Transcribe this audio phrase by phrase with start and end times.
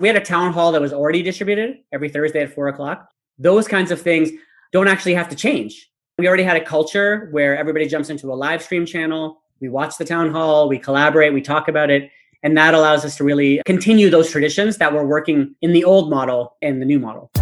[0.00, 3.10] We had a town hall that was already distributed every Thursday at four o'clock.
[3.36, 4.30] Those kinds of things
[4.70, 5.90] don't actually have to change.
[6.18, 9.42] We already had a culture where everybody jumps into a live stream channel.
[9.60, 12.12] We watch the town hall, we collaborate, we talk about it.
[12.44, 16.10] And that allows us to really continue those traditions that were working in the old
[16.10, 17.32] model and the new model.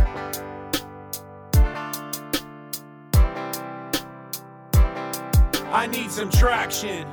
[5.75, 7.07] I need some traction.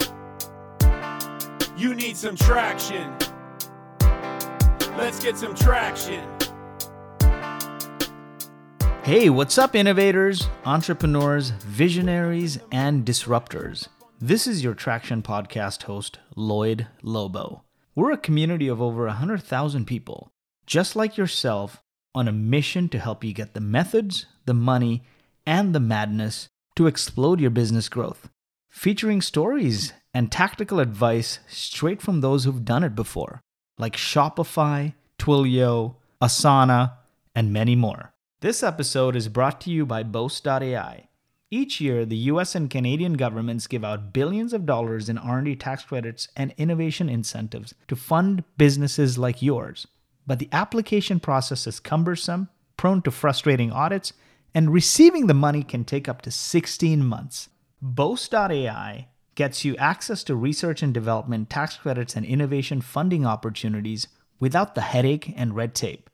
[1.75, 3.13] You need some traction.
[4.95, 6.23] Let's get some traction.
[9.03, 13.87] Hey, what's up, innovators, entrepreneurs, visionaries, and disruptors?
[14.21, 17.63] This is your Traction Podcast host, Lloyed Lobo.
[17.95, 20.29] We're a community of over 100,000 people,
[20.67, 21.81] just like yourself,
[22.13, 25.01] on a mission to help you get the methods, the money,
[25.43, 28.29] and the madness to explode your business growth.
[28.69, 33.41] Featuring stories and tactical advice straight from those who've done it before,
[33.77, 36.93] like Shopify, Twilio, Asana,
[37.35, 38.13] and many more.
[38.41, 41.07] This episode is brought to you by Boast.ai.
[41.49, 45.83] Each year, the US and Canadian governments give out billions of dollars in R&D tax
[45.85, 49.87] credits and innovation incentives to fund businesses like yours.
[50.25, 54.13] But the application process is cumbersome, prone to frustrating audits,
[54.55, 57.49] and receiving the money can take up to 16 months.
[57.81, 64.07] Boast.ai gets you access to research and development tax credits and innovation funding opportunities
[64.39, 66.09] without the headache and red tape.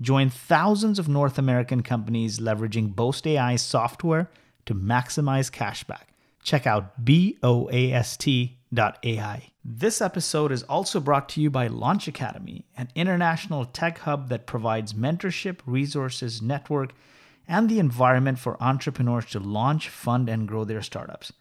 [0.00, 4.30] Join thousands of North American companies leveraging Boast AI software
[4.66, 6.06] to maximize cashback.
[6.42, 8.22] Check out boast.ai.
[9.64, 14.46] This episode is also brought to you by Launch Academy, an international tech hub that
[14.46, 16.92] provides mentorship, resources, network,
[17.46, 21.32] and the environment for entrepreneurs to launch, fund, and grow their startups.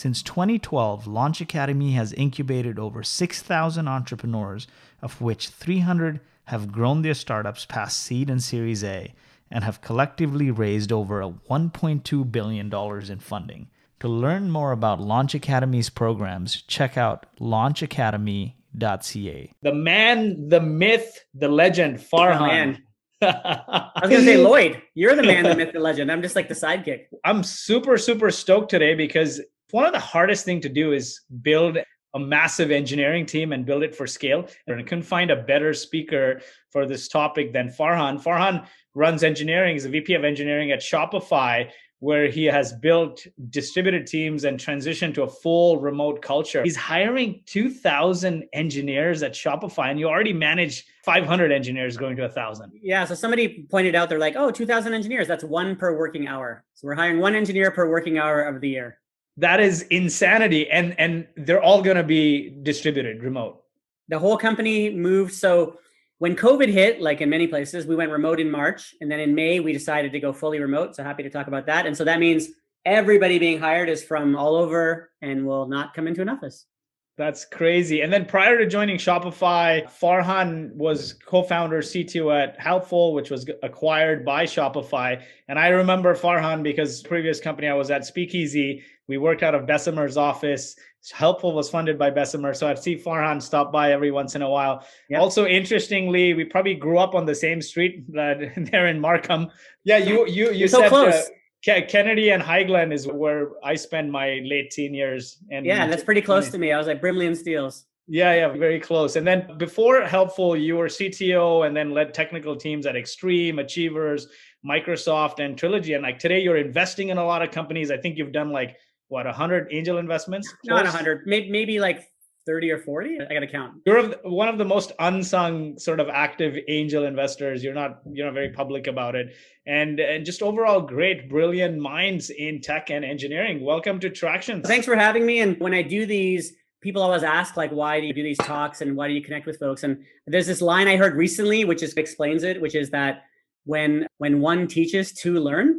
[0.00, 4.66] Since 2012, Launch Academy has incubated over 6,000 entrepreneurs,
[5.02, 9.12] of which 300 have grown their startups past seed and Series A
[9.50, 12.74] and have collectively raised over $1.2 billion
[13.12, 13.68] in funding.
[13.98, 19.52] To learn more about Launch Academy's programs, check out launchacademy.ca.
[19.60, 22.78] The man, the myth, the legend, Farhan.
[23.20, 23.22] Oh.
[23.28, 26.10] I was gonna say Lloyed, you're the man, the myth, the legend.
[26.10, 27.08] I'm just like the sidekick.
[27.22, 31.78] I'm super, super stoked today because one of the hardest thing to do is build
[32.14, 34.48] a massive engineering team and build it for scale.
[34.66, 38.22] And I couldn't find a better speaker for this topic than Farhan.
[38.22, 41.70] Farhan runs engineering, is a VP of engineering at Shopify,
[42.00, 46.62] where he has built distributed teams and transitioned to a full remote culture.
[46.62, 52.72] He's hiring 2,000 engineers at Shopify, and you already manage 500 engineers going to 1,000.
[52.82, 53.04] Yeah.
[53.04, 55.28] So somebody pointed out, they're like, oh, 2,000 engineers.
[55.28, 56.64] That's one per working hour.
[56.74, 58.99] So we're hiring one engineer per working hour of the year
[59.40, 63.62] that is insanity and and they're all going to be distributed remote.
[64.08, 65.34] The whole company moved.
[65.34, 65.78] So
[66.18, 69.34] when covid hit like in many places we went remote in march and then in
[69.34, 70.94] may we decided to go fully remote.
[70.94, 71.86] So happy to talk about that.
[71.86, 72.48] And so that means
[72.84, 76.66] everybody being hired is from all over and will not come into an office
[77.16, 78.00] that's crazy.
[78.00, 84.24] And then prior to joining Shopify, Farhan was co-founder CTO at Helpful, which was acquired
[84.24, 85.22] by Shopify.
[85.48, 89.66] And I remember Farhan because previous company I was at, Speakeasy, we worked out of
[89.66, 90.76] Bessemer's office.
[91.12, 92.54] Helpful was funded by Bessemer.
[92.54, 94.86] So I'd see Farhan stop by every once in a while.
[95.08, 95.20] Yep.
[95.20, 99.50] Also, interestingly, we probably grew up on the same street uh, there in Markham.
[99.84, 101.14] Yeah, you you you so said close.
[101.14, 101.22] Uh,
[101.62, 105.38] Kennedy and Highland is where I spend my late teen years.
[105.50, 106.72] And yeah, that's pretty close to me.
[106.72, 107.86] I was like Brimley and Steeles.
[108.12, 109.14] Yeah, yeah, very close.
[109.14, 114.26] And then before Helpful, you were CTO and then led technical teams at Xtreme, Achievers,
[114.66, 115.92] Microsoft, and Trilogy.
[115.92, 117.90] And like today, you're investing in a lot of companies.
[117.90, 118.76] I think you've done like
[119.08, 120.52] what 100 angel investments.
[120.64, 122.10] Not 100, maybe maybe like
[122.50, 123.74] 30 or 40 i gotta count.
[123.86, 127.62] You're one of the most unsung sort of active angel investors.
[127.62, 129.36] You're not you're not very public about it.
[129.66, 133.64] And and just overall great brilliant minds in tech and engineering.
[133.64, 134.62] Welcome to traction.
[134.62, 135.38] Thanks for having me.
[135.38, 138.80] And when i do these people always ask like why do you do these talks
[138.80, 139.84] and why do you connect with folks?
[139.84, 143.22] And there's this line i heard recently which just explains it which is that
[143.64, 145.78] when when one teaches two learn.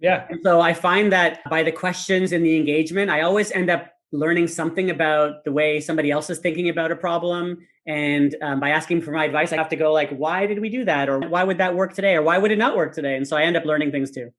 [0.00, 0.24] Yeah.
[0.30, 3.92] And so i find that by the questions and the engagement i always end up
[4.12, 8.70] learning something about the way somebody else is thinking about a problem and um, by
[8.70, 11.18] asking for my advice i have to go like why did we do that or
[11.20, 13.42] why would that work today or why would it not work today and so i
[13.42, 14.30] end up learning things too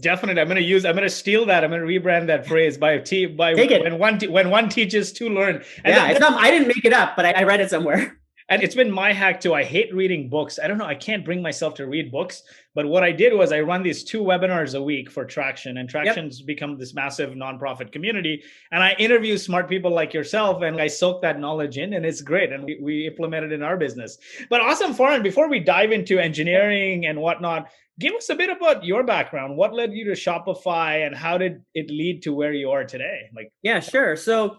[0.00, 2.46] definitely i'm going to use i'm going to steal that i'm going to rebrand that
[2.46, 3.82] phrase by t by Take it.
[3.82, 6.92] when one te- when one teaches to learn and yeah not i didn't make it
[6.92, 8.18] up but I, I read it somewhere
[8.48, 9.54] And it's been my hack too.
[9.54, 10.58] I hate reading books.
[10.62, 10.84] I don't know.
[10.84, 12.42] I can't bring myself to read books.
[12.74, 15.88] But what I did was I run these two webinars a week for Traction, and
[15.88, 16.46] Traction's yep.
[16.46, 18.42] become this massive nonprofit community.
[18.72, 22.20] And I interview smart people like yourself, and I soak that knowledge in, and it's
[22.20, 22.52] great.
[22.52, 24.18] And we, we implement it in our business.
[24.50, 28.84] But awesome, Farhan, before we dive into engineering and whatnot, give us a bit about
[28.84, 29.56] your background.
[29.56, 33.30] What led you to Shopify, and how did it lead to where you are today?
[33.36, 34.16] Like, yeah, sure.
[34.16, 34.56] So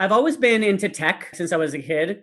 [0.00, 2.22] I've always been into tech since I was a kid.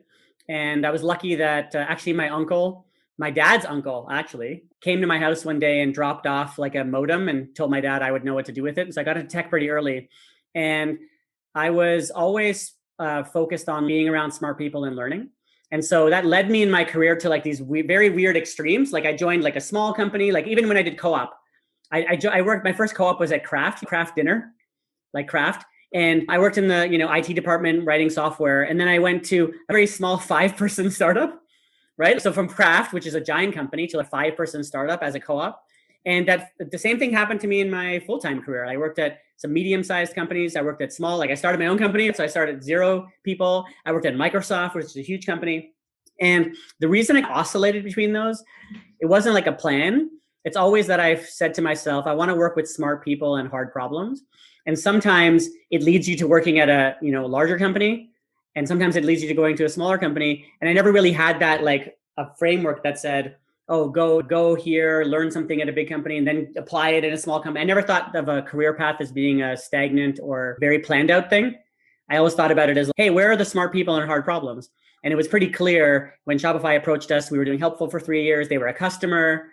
[0.50, 5.08] And I was lucky that uh, actually my uncle, my dad's uncle, actually came to
[5.08, 8.12] my house one day and dropped off like a modem and told my dad I
[8.12, 8.94] would know what to do with it.
[8.94, 10.10] so I got into tech pretty early.
[10.56, 11.00] And
[11.54, 15.30] I was always uh, focused on being around smart people and learning.
[15.72, 18.92] And so that led me in my career to like these we- very weird extremes.
[18.92, 21.38] Like I joined like a small company, like even when I did co-op,
[21.92, 24.54] I, I, jo- I worked, my first co-op was at Kraft, Kraft Dinner,
[25.14, 28.88] like Kraft and I worked in the you know IT department writing software, and then
[28.88, 31.41] I went to a very small five person startup,
[31.98, 32.22] right?
[32.22, 35.20] So from Kraft, which is a giant company, to a five person startup as a
[35.20, 35.64] co-op,
[36.06, 38.66] and that the same thing happened to me in my full time career.
[38.66, 40.56] I worked at some medium sized companies.
[40.56, 43.66] I worked at small, like I started my own company, so I started zero people.
[43.86, 45.74] I worked at Microsoft, which is a huge company,
[46.20, 48.44] and the reason I oscillated between those,
[49.00, 50.10] it wasn't like a plan.
[50.44, 53.48] It's always that I've said to myself, I want to work with smart people and
[53.48, 54.24] hard problems
[54.66, 58.11] and sometimes it leads you to working at a you know larger company
[58.56, 60.46] and sometimes it leads you to going to a smaller company.
[60.60, 63.38] And i never really had that like a framework that said
[63.70, 67.14] oh go go here learn something at a big company and then apply it in
[67.14, 67.62] a small company.
[67.62, 71.30] I never thought of a career path as being a stagnant or very planned out
[71.30, 71.56] thing.
[72.10, 74.70] I always thought about it as hey where are the smart people and hard problems?
[75.04, 78.24] And it was pretty clear when shopify approached us we were doing helpful for three
[78.24, 78.50] years.
[78.50, 79.48] They were a customer.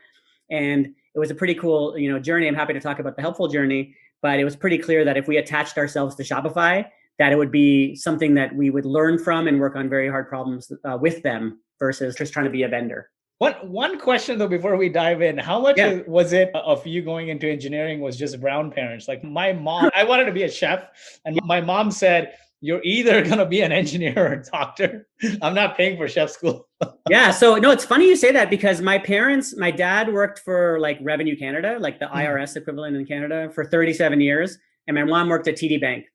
[0.50, 2.48] And it was a pretty cool you know journey.
[2.48, 3.94] I'm happy to talk about the helpful journey.
[4.20, 6.84] But it was pretty clear that if we attached ourselves to Shopify,
[7.18, 10.28] that it would be something that we would learn from and work on very hard
[10.28, 13.10] problems uh, with them versus just trying to be a vendor.
[13.38, 16.00] One one question though before we dive in, how much yeah.
[16.08, 19.06] was it of you going into engineering was just brown parents?
[19.06, 20.88] Like my mom, I wanted to be a chef,
[21.24, 25.06] and my mom said, "You're either gonna be an engineer or a doctor.
[25.42, 26.68] I'm not paying for chef school."
[27.10, 27.30] yeah.
[27.30, 30.98] So no, it's funny you say that because my parents, my dad worked for like
[31.00, 32.16] Revenue Canada, like the mm-hmm.
[32.16, 36.06] IRS equivalent in Canada, for 37 years, and my mom worked at TD Bank.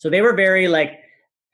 [0.00, 0.98] So they were very like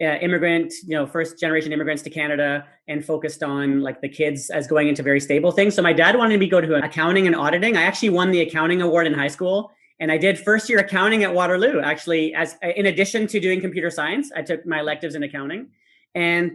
[0.01, 4.49] uh, immigrant, you know, first generation immigrants to Canada, and focused on like the kids
[4.49, 5.75] as going into very stable things.
[5.75, 7.77] So my dad wanted me to go to accounting and auditing.
[7.77, 11.25] I actually won the accounting award in high school and I did first year accounting
[11.25, 11.81] at Waterloo.
[11.81, 15.69] Actually, as in addition to doing computer science, I took my electives in accounting,
[16.15, 16.53] and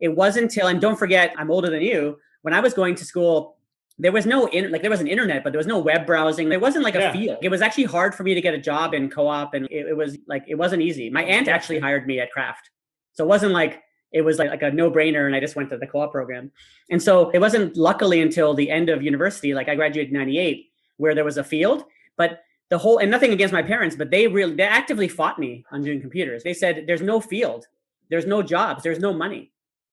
[0.00, 2.18] it wasn't until, and don't forget, I'm older than you.
[2.42, 3.56] When I was going to school,
[4.02, 6.48] there was no in, like there was an internet, but there was no web browsing.
[6.48, 7.38] There wasn't like a field.
[7.40, 9.96] It was actually hard for me to get a job in co-op, and it, it,
[9.96, 11.08] was like it wasn't easy.
[11.08, 12.70] My aunt actually hired me at Kraft,
[13.12, 15.78] so it wasn't like it was like, like a no-brainer, and I just went to
[15.78, 16.50] the co-op program.
[16.90, 20.66] And so it wasn't luckily until the end of university, like I graduated in '98,
[20.96, 21.84] where there was a field,
[22.16, 22.40] but
[22.70, 25.80] the whole and nothing against my parents, but they really they actively fought me on
[25.80, 26.42] doing computers.
[26.42, 27.68] They said there's no field,
[28.10, 29.52] there's no jobs, there's no money.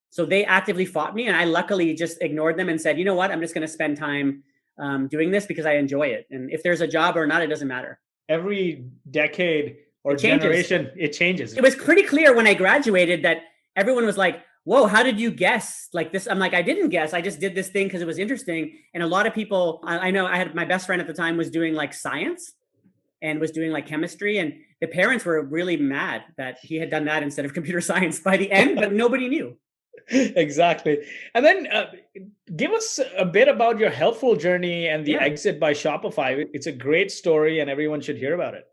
[0.09, 3.13] So they actively fought me, and I luckily just ignored them and said, you know
[3.13, 4.43] what, I'm just going to spend time
[4.79, 6.27] um, doing this because I enjoy it.
[6.31, 7.99] And if there's a job or not, it doesn't matter.
[8.27, 11.53] Every decade or it generation, it changes.
[11.53, 13.43] It was pretty clear when I graduated that
[13.75, 16.27] everyone was like, whoa, how did you guess like this?
[16.27, 17.13] I'm like, I didn't guess.
[17.13, 18.77] I just did this thing because it was interesting.
[18.93, 21.13] And a lot of people, I, I know I had my best friend at the
[21.13, 22.53] time was doing like science
[23.21, 24.37] and was doing like chemistry.
[24.37, 28.19] And the parents were really mad that he had done that instead of computer science
[28.19, 29.57] by the end, but nobody knew
[30.09, 30.99] exactly.
[31.33, 31.91] And then uh,
[32.55, 35.23] give us a bit about your helpful journey and the yeah.
[35.23, 36.45] exit by Shopify.
[36.53, 38.65] It's a great story and everyone should hear about it.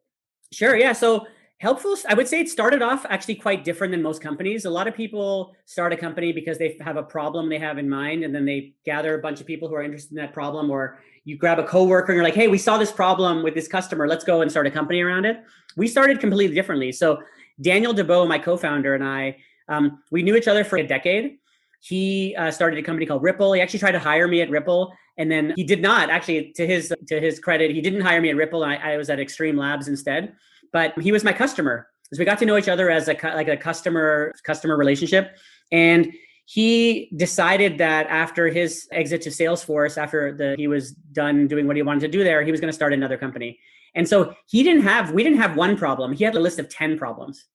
[0.52, 0.76] Sure.
[0.76, 0.92] Yeah.
[0.92, 1.26] So
[1.59, 4.64] helpful, I would say it started off actually quite different than most companies.
[4.64, 7.88] A lot of people start a company because they have a problem they have in
[7.88, 10.71] mind and then they gather a bunch of people who are interested in that problem
[10.71, 13.66] or you grab a coworker and you're like, hey, we saw this problem with this
[13.66, 14.06] customer.
[14.06, 15.42] Let's go and start a company around it.
[15.76, 16.92] We started completely differently.
[16.92, 17.21] So
[17.61, 21.38] Daniel Debow my co-founder, and I um, we knew each other for a decade.
[21.80, 23.54] He uh, started a company called Rypple.
[23.54, 26.11] He actually tried to hire me at Rypple, and then he did not.
[26.11, 28.66] Actually, to his to his credit, he didn't hire me at Rypple.
[28.66, 30.35] I, I was at Xtreme Labs instead.
[30.73, 33.49] But he was my customer, so we got to know each other as a like
[33.49, 35.37] a customer customer relationship.
[35.70, 36.12] And
[36.44, 41.76] he decided that after his exit to Salesforce, after the he was done doing what
[41.76, 43.58] he wanted to do there, he was going to start another company.
[43.94, 46.12] And so he didn't have we didn't have one problem.
[46.12, 47.46] He had a list of ten problems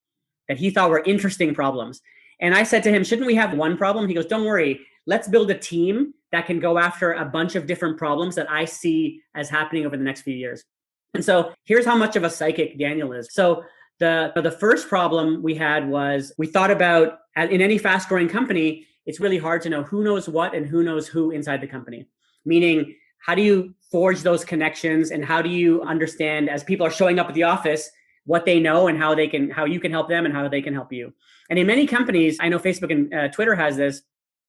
[0.51, 2.01] that he thought were interesting problems.
[2.41, 4.05] And I said to him, shouldn't we have one problem?
[4.05, 4.81] He goes, don't worry.
[5.05, 8.65] Let's build a team that can go after a bunch of different problems that I
[8.65, 10.65] see as happening over the next few years.
[11.13, 13.29] And so here's how much of a psychic Daniel is.
[13.31, 13.63] So
[14.00, 18.86] the the first problem we had was we thought about in any fast growing company
[19.05, 22.08] it's really hard to know who knows what and who knows who inside the company.
[22.43, 26.91] Meaning, how do you forge those connections and how do you understand as people are
[26.91, 27.89] showing up at the office
[28.25, 30.62] what they know and how they can how you can help them and how they
[30.62, 31.13] can help you.
[31.50, 34.01] And in many companies, I know Facebook and uh, Twitter has this.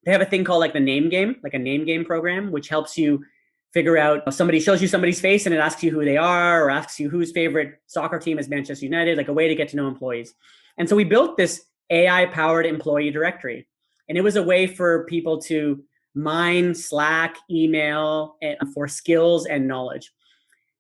[0.04, 2.68] They have a thing called like the name game, like a name game program, which
[2.68, 3.24] helps you
[3.72, 6.70] figure out somebody shows you somebody's face and it asks you who they are or
[6.70, 9.76] asks you whose favorite soccer team is Manchester United, like a way to get to
[9.76, 10.34] know employees.
[10.76, 13.66] And so we built this AI powered employee directory.
[14.08, 15.82] And it was a way for people to
[16.14, 18.36] mine Slack, email
[18.74, 20.12] for skills and knowledge.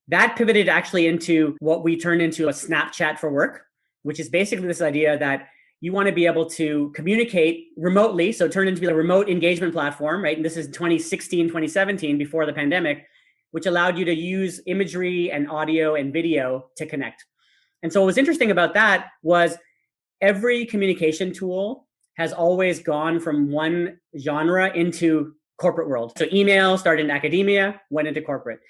[0.08, 3.62] That pivoted actually into what we turned into a Snapchat for work,
[4.02, 5.48] which is basically this idea that
[5.80, 8.32] you want to be able to communicate remotely.
[8.32, 10.36] So it turned into a remote engagement platform, right?
[10.36, 13.06] And this is 2016, 2017, before the pandemic,
[13.50, 17.24] which allowed you to use imagery and audio and video to connect.
[17.82, 19.56] And so what was interesting about that was
[20.20, 26.12] every communication tool has always gone from one genre into corporate world.
[26.16, 28.60] So email started in academia, went into corporate.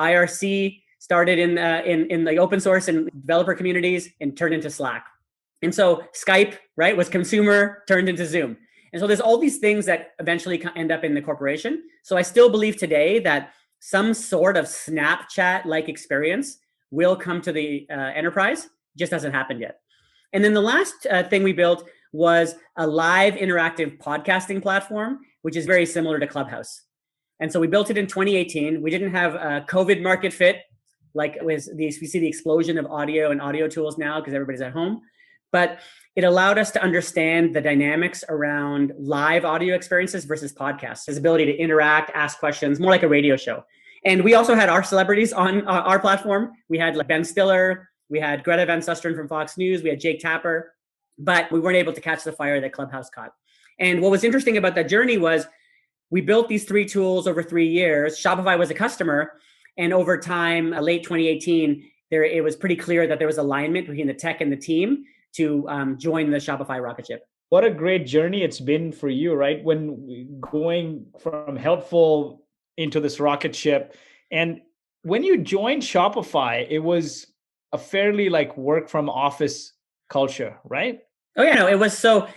[0.00, 5.06] IRC started in, in, in the open source and developer communities and turned into Slack.
[5.62, 8.56] And so Skype, right, was consumer turned into Zoom.
[8.92, 11.84] And so there's all these things that eventually end up in the corporation.
[12.02, 16.58] So I still believe today that some sort of Snapchat like experience
[16.90, 19.80] will come to the uh, enterprise, just hasn't happened yet.
[20.32, 25.56] And then the last uh, thing we built was a live interactive podcasting platform, which
[25.56, 26.82] is very similar to Clubhouse.
[27.40, 28.80] And so we built it in 2018.
[28.80, 30.62] We didn't have a COVID market fit,
[31.14, 34.60] like was the, we see the explosion of audio and audio tools now because everybody's
[34.60, 35.00] at home.
[35.52, 35.80] But
[36.14, 41.46] it allowed us to understand the dynamics around live audio experiences versus podcasts his ability
[41.46, 43.64] to interact ask questions more like a radio show.
[44.04, 46.52] And we also had our celebrities on uh, our platform.
[46.68, 50.00] We had like ben stiller we had greta van susteren from fox news we had
[50.00, 50.72] jake tapper
[51.20, 53.32] but we weren't able to catch the fire that clubhouse caught.
[53.78, 55.46] And what was interesting about that journey was
[56.10, 59.32] we built these three tools over three years shopify was a customer
[59.78, 63.86] and over time uh, late 2018 there it was pretty clear that there was alignment
[63.86, 67.22] between the tech and the team to um, join the Shopify rocket ship.
[67.50, 69.62] What a great journey it's been for you, right?
[69.62, 72.44] When going from helpful
[72.76, 73.96] into this rocket ship.
[74.30, 74.60] And
[75.02, 77.26] when you joined Shopify, it was
[77.72, 79.72] a fairly like work from office
[80.08, 81.00] culture, right?
[81.36, 82.28] Oh yeah, no, it was so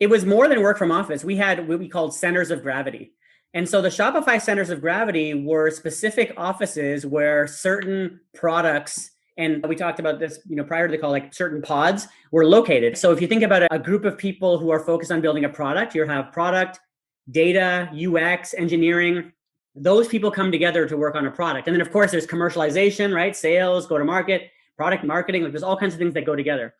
[0.00, 1.24] it was more than work from office.
[1.24, 3.12] We had what we called centers of gravity.
[3.54, 9.74] And so the Shopify centers of gravity were specific offices where certain products and we
[9.74, 12.98] talked about this you know prior to the call like certain pods were located.
[12.98, 15.48] So if you think about a group of people who are focused on building a
[15.48, 16.80] product you have product
[17.30, 19.32] data ux engineering
[19.74, 21.66] those people come together to work on a product.
[21.66, 23.34] And then of course there's commercialization right?
[23.34, 26.74] Sales go to market product marketing like there's all kinds of things that go together.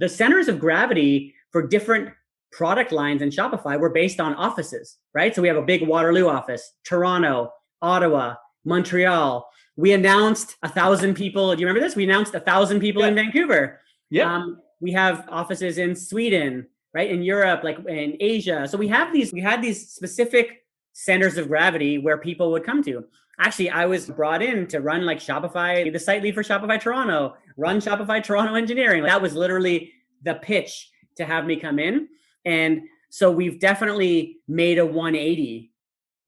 [0.00, 2.12] The centers of gravity for different
[2.52, 6.28] product lines in shopify were based on offices right so we have a big waterloo
[6.28, 7.52] office toronto
[7.82, 11.54] ottawa montreal we announced a thousand people.
[11.54, 11.96] Do you remember this?
[11.96, 13.08] We announced a thousand people yeah.
[13.08, 13.80] in Vancouver.
[14.10, 14.34] Yeah.
[14.34, 17.10] Um, we have offices in Sweden, right?
[17.10, 18.68] In Europe, like in Asia.
[18.68, 22.82] So we have these, we had these specific centers of gravity where people would come
[22.84, 23.04] to.
[23.38, 27.36] Actually, I was brought in to run like Shopify, the site lead for Shopify Toronto,
[27.56, 29.02] run Shopify Toronto engineering.
[29.04, 29.92] That was literally
[30.22, 32.08] the pitch to have me come in.
[32.44, 35.72] And so we've definitely made a 180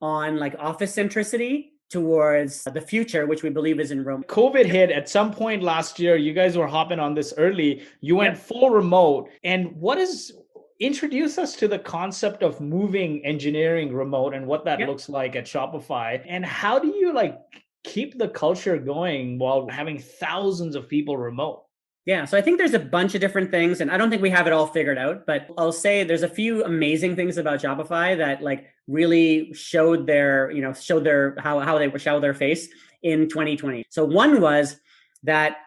[0.00, 4.24] on like office centricity towards the future, which we believe is in Rome.
[4.26, 6.16] COVID hit at some point last year.
[6.16, 7.82] You guys were hopping on this early.
[8.00, 8.42] You went yep.
[8.42, 9.28] full remote.
[9.44, 10.32] And what is
[10.80, 14.88] introduce us to the concept of moving engineering remote and what that yep.
[14.88, 16.24] looks like at Shopify?
[16.26, 17.38] And how do you like
[17.84, 21.61] keep the culture going while having thousands of people remote?
[22.04, 24.30] Yeah, so I think there's a bunch of different things, and I don't think we
[24.30, 25.24] have it all figured out.
[25.24, 30.50] But I'll say there's a few amazing things about Shopify that like really showed their,
[30.50, 32.68] you know, showed their how how they show their face
[33.02, 33.84] in 2020.
[33.90, 34.76] So one was
[35.22, 35.58] that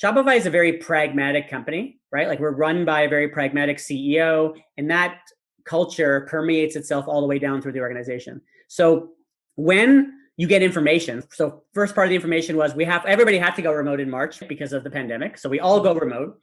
[0.00, 2.28] Shopify is a very pragmatic company, right?
[2.28, 5.18] Like we're run by a very pragmatic CEO, and that
[5.64, 8.40] culture permeates itself all the way down through the organization.
[8.68, 9.10] So
[9.56, 11.22] when you get information.
[11.30, 14.08] So first part of the information was we have everybody had to go remote in
[14.08, 15.36] March because of the pandemic.
[15.36, 16.40] So we all go remote.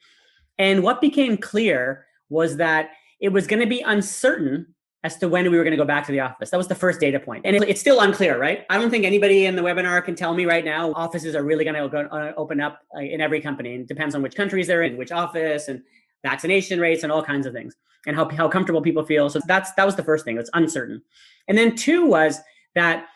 [0.59, 5.49] And what became clear was that it was going to be uncertain as to when
[5.49, 6.51] we were going to go back to the office.
[6.51, 7.43] That was the first data point.
[7.43, 8.67] And it's still unclear, right?
[8.69, 11.63] I don't think anybody in the webinar can tell me right now offices are really
[11.63, 13.73] going to uh, open up uh, in every company.
[13.77, 15.81] It depends on which countries they're in, which office and
[16.23, 17.75] vaccination rates and all kinds of things
[18.05, 19.27] and how, how comfortable people feel.
[19.31, 20.37] So that's that was the first thing.
[20.37, 21.01] It's uncertain.
[21.47, 22.39] And then two was
[22.75, 23.07] that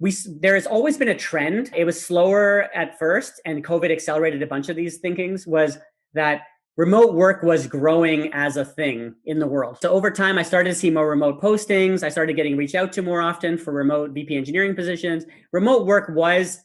[0.00, 1.70] we there has always been a trend.
[1.76, 5.46] It was slower at first, and COVID accelerated a bunch of these thinkings.
[5.46, 5.78] Was
[6.14, 6.42] that
[6.76, 9.78] remote work was growing as a thing in the world.
[9.82, 12.02] So over time, I started to see more remote postings.
[12.02, 15.24] I started getting reached out to more often for remote VP engineering positions.
[15.52, 16.60] Remote work was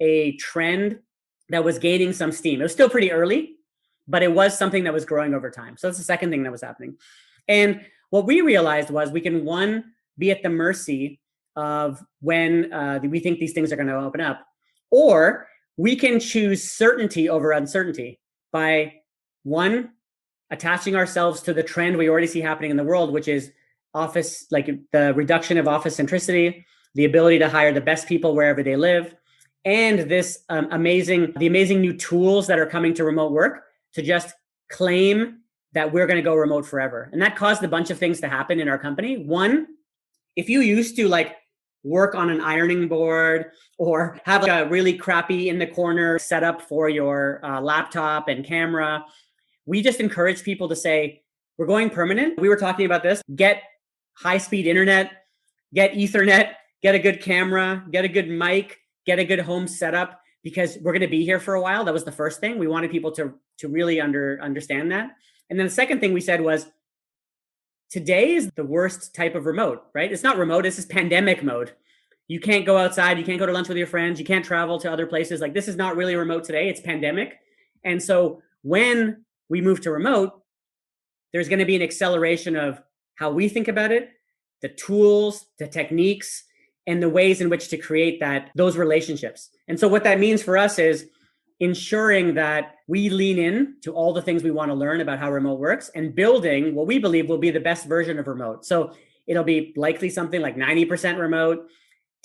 [0.00, 0.98] a trend
[1.50, 2.60] that was gaining some steam.
[2.60, 3.56] It was still pretty early,
[4.08, 5.76] but it was something that was growing over time.
[5.76, 6.96] So that's the second thing that was happening.
[7.46, 11.20] And what we realized was we can one be at the mercy
[11.60, 14.40] of when uh, we think these things are going to open up,
[14.90, 18.18] or we can choose certainty over uncertainty
[18.50, 18.92] by
[19.42, 19.90] one
[20.50, 23.52] attaching ourselves to the trend we already see happening in the world, which is
[23.94, 26.64] office, like the reduction of office centricity,
[26.94, 29.14] the ability to hire the best people wherever they live,
[29.64, 33.64] and this um, amazing, the amazing new tools that are coming to remote work
[33.94, 34.34] to just
[34.70, 35.40] claim
[35.72, 37.08] that we're going to go remote forever.
[37.12, 39.24] And that caused a bunch of things to happen in our company.
[39.24, 39.66] One,
[40.34, 41.36] if you used to like
[41.82, 43.46] work on an ironing board
[43.78, 48.44] or have like a really crappy in the corner setup for your uh, laptop and
[48.44, 49.04] camera,
[49.66, 51.22] we just encourage people to say,
[51.56, 52.38] we're going permanent.
[52.40, 53.22] We were talking about this.
[53.34, 53.62] Get
[54.14, 55.12] high speed internet,
[55.74, 60.20] get Ethernet, get a good camera, get a good mic, get a good home setup
[60.42, 61.84] because we're going to be here for a while.
[61.84, 62.58] That was the first thing.
[62.58, 65.10] We wanted people to to really under understand that.
[65.50, 66.66] And then the second thing we said was
[67.90, 70.10] today is the worst type of remote, right?
[70.10, 71.72] It's not remote, this is pandemic mode.
[72.28, 74.78] You can't go outside, you can't go to lunch with your friends, you can't travel
[74.78, 75.40] to other places.
[75.40, 77.38] Like this is not really remote today, it's pandemic.
[77.84, 80.40] And so when we move to remote,
[81.32, 82.80] there's going to be an acceleration of
[83.16, 84.10] how we think about it,
[84.62, 86.44] the tools, the techniques,
[86.86, 89.50] and the ways in which to create that those relationships.
[89.68, 91.08] And so what that means for us is
[91.60, 95.30] ensuring that we lean in to all the things we want to learn about how
[95.30, 98.64] remote works and building what we believe will be the best version of remote.
[98.64, 98.92] So
[99.26, 101.68] it'll be likely something like 90% remote,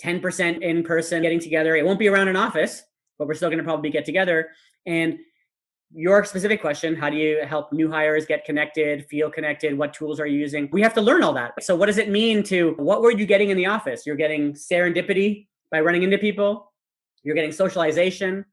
[0.02, 1.76] 10% in person getting together.
[1.76, 2.82] It won't be around an office,
[3.18, 4.48] but we're still going to probably get together.
[4.86, 5.18] And
[5.94, 10.18] your specific question how do you help new hires get connected feel connected what tools
[10.18, 12.74] are you using we have to learn all that so what does it mean to
[12.76, 16.72] what were you getting in the office you're getting serendipity by running into people
[17.22, 18.44] you're getting socialization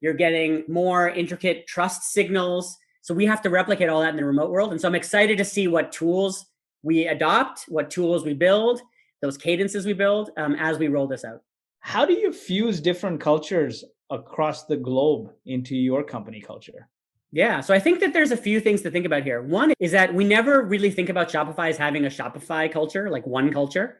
[0.00, 4.24] you're getting more intricate trust signals so we have to replicate all that in the
[4.24, 6.46] remote world and so i'm excited to see what tools
[6.82, 8.80] we adopt what tools we build
[9.22, 11.42] those cadences we build um, as we roll this out
[11.80, 16.88] how do you fuse different cultures across the globe into your company culture?
[17.32, 19.40] Yeah, so I think that there's a few things to think about here.
[19.40, 23.24] One is that we never really think about Shopify as having a Shopify culture, like
[23.26, 23.98] one culture.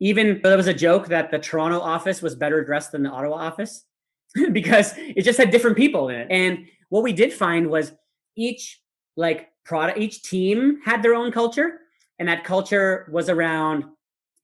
[0.00, 3.10] Even though there was a joke that the Toronto office was better dressed than the
[3.10, 3.84] Ottawa office
[4.52, 6.26] because it just had different people in it.
[6.30, 7.92] And what we did find was
[8.36, 8.80] each
[9.16, 11.80] like product, each team had their own culture,
[12.18, 13.84] and that culture was around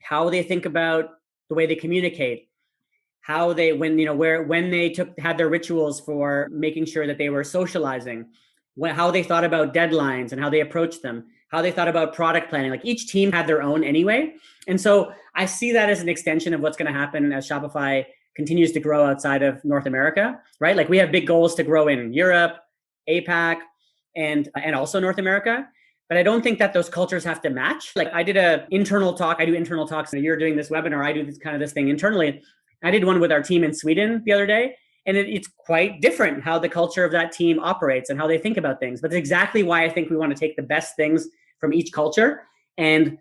[0.03, 1.11] how they think about
[1.49, 2.49] the way they communicate,
[3.27, 7.07] how they when you know where when they took had their rituals for making sure
[7.07, 8.27] that they were socializing
[8.77, 12.15] when, how they thought about deadlines and how they approached them how they thought about
[12.15, 14.33] product planning like each team had their own anyway
[14.69, 18.05] and so i see that as an extension of what's going to happen as shopify
[18.37, 21.89] continues to grow outside of north america right like we have big goals to grow
[21.89, 22.59] in europe
[23.09, 23.57] apac
[24.15, 25.67] and and also north america
[26.09, 29.15] but i don't think that those cultures have to match like i did a internal
[29.15, 31.61] talk i do internal talks and you're doing this webinar i do this kind of
[31.61, 32.43] this thing internally
[32.83, 36.01] I did one with our team in Sweden the other day, and it, it's quite
[36.01, 39.01] different how the culture of that team operates and how they think about things.
[39.01, 41.93] But it's exactly why I think we want to take the best things from each
[41.93, 42.43] culture
[42.77, 43.19] and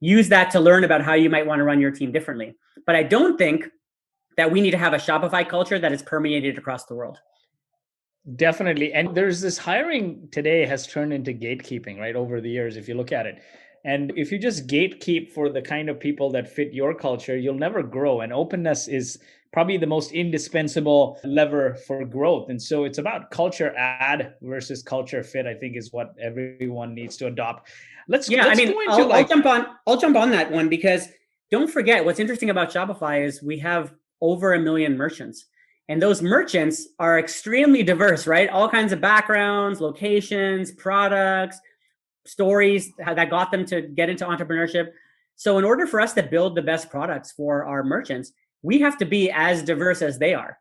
[0.00, 2.54] use that to learn about how you might want to run your team differently.
[2.86, 3.68] But I don't think
[4.36, 7.18] that we need to have a Shopify culture that is permeated across the world.
[8.34, 8.92] Definitely.
[8.92, 12.16] And there's this hiring today has turned into gatekeeping, right?
[12.16, 13.40] Over the years, if you look at it.
[13.84, 17.54] And if you just gatekeep for the kind of people that fit your culture, you'll
[17.54, 18.22] never grow.
[18.22, 19.20] And openness is
[19.52, 22.50] probably the most indispensable lever for growth.
[22.50, 27.16] And so it's about culture add versus culture fit, I think is what everyone needs
[27.18, 27.70] to adopt.
[28.08, 29.22] Let's Yeah, let's I mean I'll, like...
[29.22, 31.08] I'll jump on I'll jump on that one because
[31.52, 35.46] don't forget what's interesting about Shopify is we have over a million merchants.
[35.88, 38.48] And those merchants are extremely diverse, right?
[38.50, 41.60] All kinds of backgrounds, locations, products,
[42.24, 44.88] stories that got them to get into entrepreneurship.
[45.36, 48.98] So, in order for us to build the best products for our merchants, we have
[48.98, 50.58] to be as diverse as they are.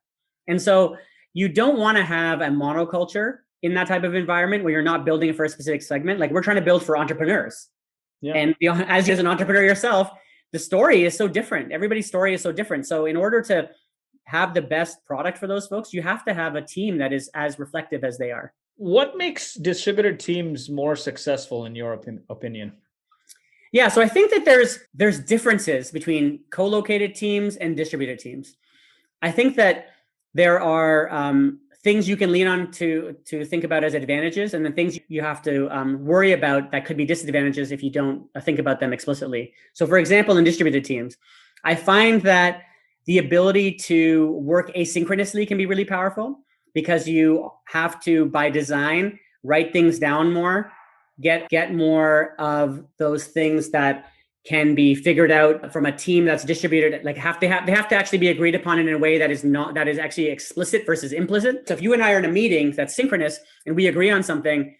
[0.47, 0.97] And so,
[1.33, 5.05] you don't want to have a monoculture in that type of environment where you're not
[5.05, 6.19] building for a specific segment.
[6.19, 7.67] Like we're trying to build for entrepreneurs.
[8.21, 8.33] Yeah.
[8.33, 10.09] And you know, as as an entrepreneur yourself,
[10.55, 11.73] the story is so different.
[11.73, 12.87] Everybody's story is so different.
[12.87, 13.69] So, in order to
[14.23, 17.29] have the best product for those folks, you have to have a team that is
[17.33, 18.53] as reflective as they are.
[18.77, 22.71] What makes distributed teams more successful in your opinion?
[23.73, 28.55] Yeah, so I think that there's there's differences between co-located teams and distributed teams.
[29.21, 29.87] I think that
[30.33, 34.65] there are um, things you can lean on to to think about as advantages and
[34.65, 38.25] then things you have to um, worry about that could be disadvantages if you don't
[38.33, 39.53] uh, think about them explicitly.
[39.73, 41.15] So for example in distributed teams
[41.63, 42.63] i find that
[43.05, 46.39] the ability to work asynchronously can be really powerful
[46.73, 50.71] because you have to by design write things down more
[51.21, 54.11] get get more of those things that
[54.45, 57.87] can be figured out from a team that's distributed like have to have they have
[57.87, 60.85] to actually be agreed upon in a way that is not that is actually explicit
[60.85, 61.67] versus implicit.
[61.67, 64.21] So if you and i are in a meeting that's synchronous and we agree on
[64.23, 64.75] something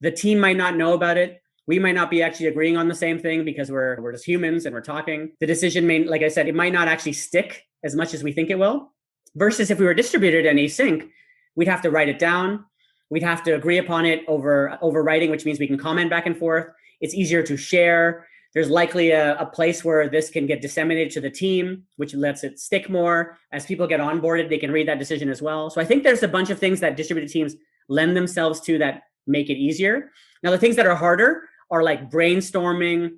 [0.00, 1.40] the team might not know about it.
[1.66, 4.64] We might not be actually agreeing on the same thing because we're we're just humans
[4.64, 5.32] and we're talking.
[5.40, 8.32] The decision may like i said it might not actually stick as much as we
[8.32, 8.92] think it will.
[9.34, 11.08] Versus if we were distributed and async
[11.54, 12.64] we'd have to write it down.
[13.10, 16.24] We'd have to agree upon it over over writing which means we can comment back
[16.24, 16.68] and forth.
[17.02, 21.20] It's easier to share there's likely a, a, place where this can get disseminated to
[21.20, 23.36] the team, which lets it stick more.
[23.52, 25.68] As people get onboarded, they can read that decision as well.
[25.68, 27.54] So I think there's a bunch of things that distributed teams
[27.90, 30.10] lend themselves to that make it easier.
[30.42, 33.16] Now, the things that are harder are like brainstorming,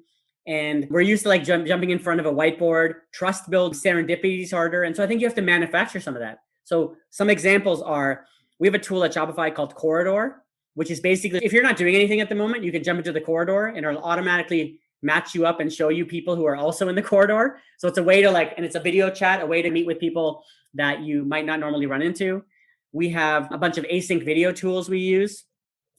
[0.49, 2.95] and we're used to like jump, jumping in front of a whiteboard.
[3.13, 6.21] Trust build serendipity is harder, and so I think you have to manufacture some of
[6.21, 6.41] that.
[6.65, 8.25] So some examples are
[8.59, 10.43] we have a tool at Shopify called Corridor,
[10.75, 13.13] which is basically if you're not doing anything at the moment, you can jump into
[13.13, 16.89] the corridor and it'll automatically match you up and show you people who are also
[16.89, 17.61] in the corridor.
[17.79, 19.87] So it's a way to like, and it's a video chat, a way to meet
[19.87, 20.43] with people
[20.75, 22.45] that you might not normally run into.
[22.93, 25.45] We have a bunch of async video tools we use,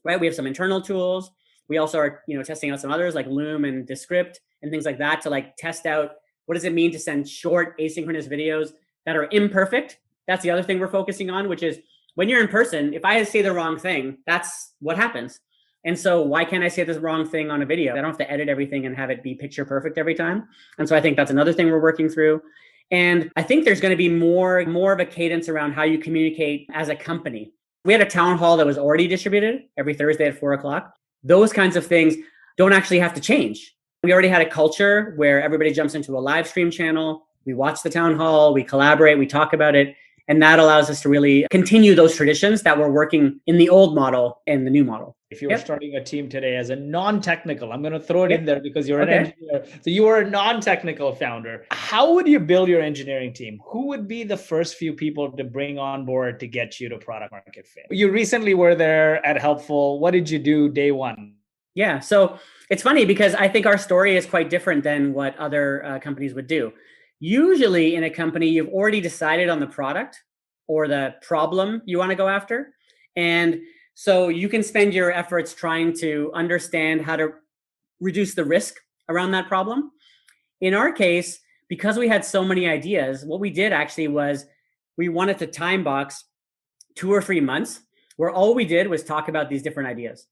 [0.03, 0.19] right?
[0.19, 1.31] We have some internal tools.
[1.67, 4.85] We also are, you know, testing out some others like Loom and Descript and things
[4.85, 6.13] like that to like test out
[6.45, 8.71] what does it mean to send short asynchronous videos
[9.05, 9.99] that are imperfect.
[10.27, 11.79] That's the other thing we're focusing on, which is
[12.15, 15.39] when you're in person, if I say the wrong thing, that's what happens.
[15.85, 17.93] And so why can't I say this wrong thing on a video?
[17.93, 20.47] I don't have to edit everything and have it be picture perfect every time.
[20.77, 22.41] And so I think that's another thing we're working through.
[22.91, 25.99] And I think there's going to be more more of a cadence around how you
[25.99, 27.53] communicate as a company.
[27.85, 30.93] We had a town hall that was already distributed every Thursday at four o'clock.
[31.23, 32.15] Those kinds of things
[32.57, 33.75] don't actually have to change.
[34.03, 37.27] We already had a culture where everybody jumps into a live stream channel.
[37.45, 39.95] We watch the town hall, we collaborate, we talk about it.
[40.29, 43.95] And that allows us to really continue those traditions that were working in the old
[43.95, 45.17] model and the new model.
[45.31, 45.61] If you were yep.
[45.61, 48.39] starting a team today as a non-technical, I'm going to throw it yep.
[48.39, 49.17] in there because you're okay.
[49.17, 49.65] an engineer.
[49.81, 51.65] So you are a non-technical founder.
[51.71, 53.59] How would you build your engineering team?
[53.65, 56.97] Who would be the first few people to bring on board to get you to
[56.97, 57.85] product market fit?
[57.89, 59.99] You recently were there at Helpful.
[59.99, 61.33] What did you do day one?
[61.75, 62.39] Yeah, so
[62.69, 66.33] it's funny because I think our story is quite different than what other uh, companies
[66.33, 66.73] would do.
[67.19, 70.21] Usually in a company, you've already decided on the product
[70.67, 72.73] or the problem you want to go after.
[73.15, 73.59] And
[73.95, 77.33] so you can spend your efforts trying to understand how to
[77.99, 78.75] reduce the risk
[79.09, 79.91] around that problem.
[80.61, 84.45] In our case, because we had so many ideas, what we did actually was
[84.97, 86.25] we wanted to time box
[86.95, 87.81] two or three months
[88.17, 90.27] where all we did was talk about these different ideas.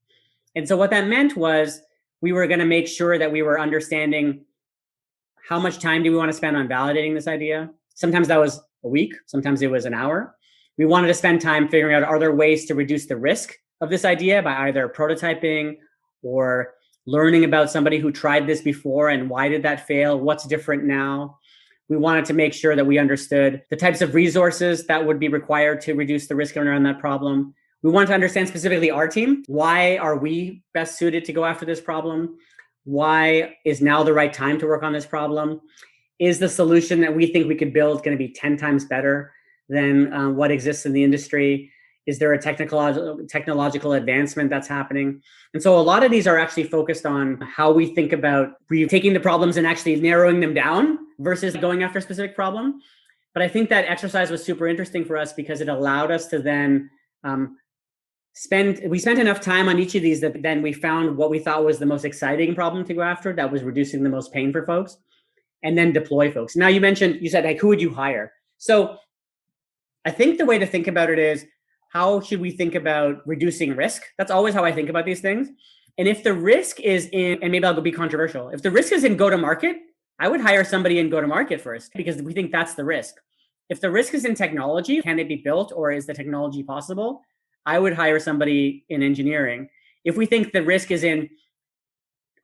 [0.55, 1.81] And so what that meant was
[2.21, 4.45] we were going to make sure that we were understanding
[5.47, 7.69] how much time do we want to spend on validating this idea?
[7.95, 10.35] Sometimes that was a week, sometimes it was an hour.
[10.77, 13.89] We wanted to spend time figuring out are there ways to reduce the risk of
[13.89, 15.77] this idea by either prototyping
[16.21, 16.73] or
[17.05, 20.19] learning about somebody who tried this before and why did that fail?
[20.19, 21.37] What's different now?
[21.87, 25.29] We wanted to make sure that we understood the types of resources that would be
[25.29, 27.55] required to reduce the risk around that problem.
[27.83, 29.43] We wanted to understand specifically our team.
[29.47, 32.37] Why are we best suited to go after this problem?
[32.87, 35.59] Why is now the right time to work on this problem?
[36.19, 39.33] Is the solution that we think we could build going to be 10 times better
[39.67, 41.69] than uh, what exists in the industry?
[42.05, 45.21] Is there a technical technological advancement that's happening?
[45.53, 48.87] And so a lot of these are actually focused on how we think about re-
[48.87, 52.79] taking the problems and actually narrowing them down versus going after a specific problem.
[53.33, 56.39] But I think that exercise was super interesting for us because it allowed us to
[56.39, 56.89] then
[57.25, 57.57] um,
[58.37, 61.39] spend we spent enough time on each of these that then we found what we
[61.39, 64.51] thought was the most exciting problem to go after that was reducing the most pain
[64.51, 64.97] for folks
[65.63, 66.55] and then deploy folks.
[66.55, 68.31] Now you mentioned you said like who would you hire?
[68.59, 68.97] So
[70.05, 71.45] i think the way to think about it is
[71.89, 74.03] how should we think about reducing risk?
[74.19, 75.49] That's always how i think about these things.
[75.97, 79.03] And if the risk is in and maybe i'll be controversial if the risk is
[79.03, 79.77] in go to market
[80.19, 83.15] i would hire somebody in go to market first because we think that's the risk.
[83.69, 87.23] If the risk is in technology can it be built or is the technology possible
[87.67, 89.69] I would hire somebody in engineering.
[90.05, 91.29] If we think the risk is in,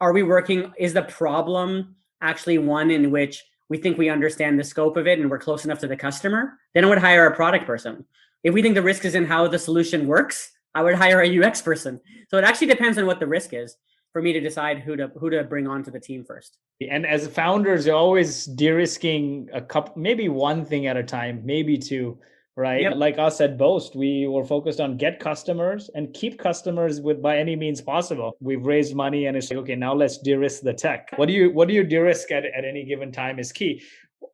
[0.02, 4.66] are we working, is the problem actually one in which we think we understand the
[4.66, 7.36] scope of it and we're close enough to the customer, then I would hire a
[7.36, 8.04] product person.
[8.44, 11.40] If we think the risk is in how the solution works, I would hire a
[11.40, 12.02] UX person.
[12.30, 13.78] So it actually depends on what the risk is
[14.12, 16.58] for me to decide who to who to bring onto the team first.
[16.82, 21.78] And as founders, you're always de-risking a couple, maybe one thing at a time, maybe
[21.78, 22.18] two
[22.56, 22.82] right?
[22.82, 22.94] Yep.
[22.98, 27.38] Like us at Boast, we were focused on get customers and keep customers with by
[27.38, 28.38] any means possible.
[28.40, 31.10] We've raised money and it's like, okay, now let's de-risk the tech.
[31.16, 33.82] What do you what do you de-risk at, at any given time is key.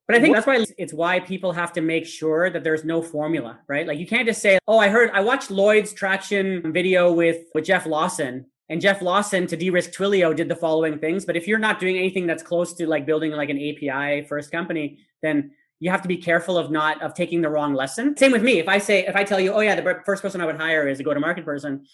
[0.08, 3.02] But I think that's why it's why people have to make sure that there's no
[3.02, 3.88] formula, right?
[3.88, 7.66] Like you can't just say, "Oh, I heard I watched Lloyed's traction video with with
[7.66, 11.26] Jeff Lawson." And Jeff Lawson to de-risk Twilio did the following things.
[11.26, 14.52] But if you're not doing anything that's close to like building like an API first
[14.52, 18.16] company, then you have to be careful of not of taking the wrong lesson.
[18.18, 18.60] Same with me.
[18.60, 20.88] If I say if I tell you, oh yeah, the first person I would hire
[20.88, 21.86] is a go-to-market person,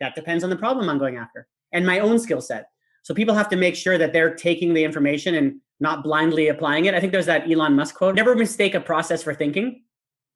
[0.00, 2.68] that depends on the problem I'm going after and my own skill set.
[3.02, 6.86] So people have to make sure that they're taking the information and not blindly applying
[6.86, 6.94] it.
[6.94, 9.82] I think there's that Elon Musk quote: "Never mistake a process for thinking."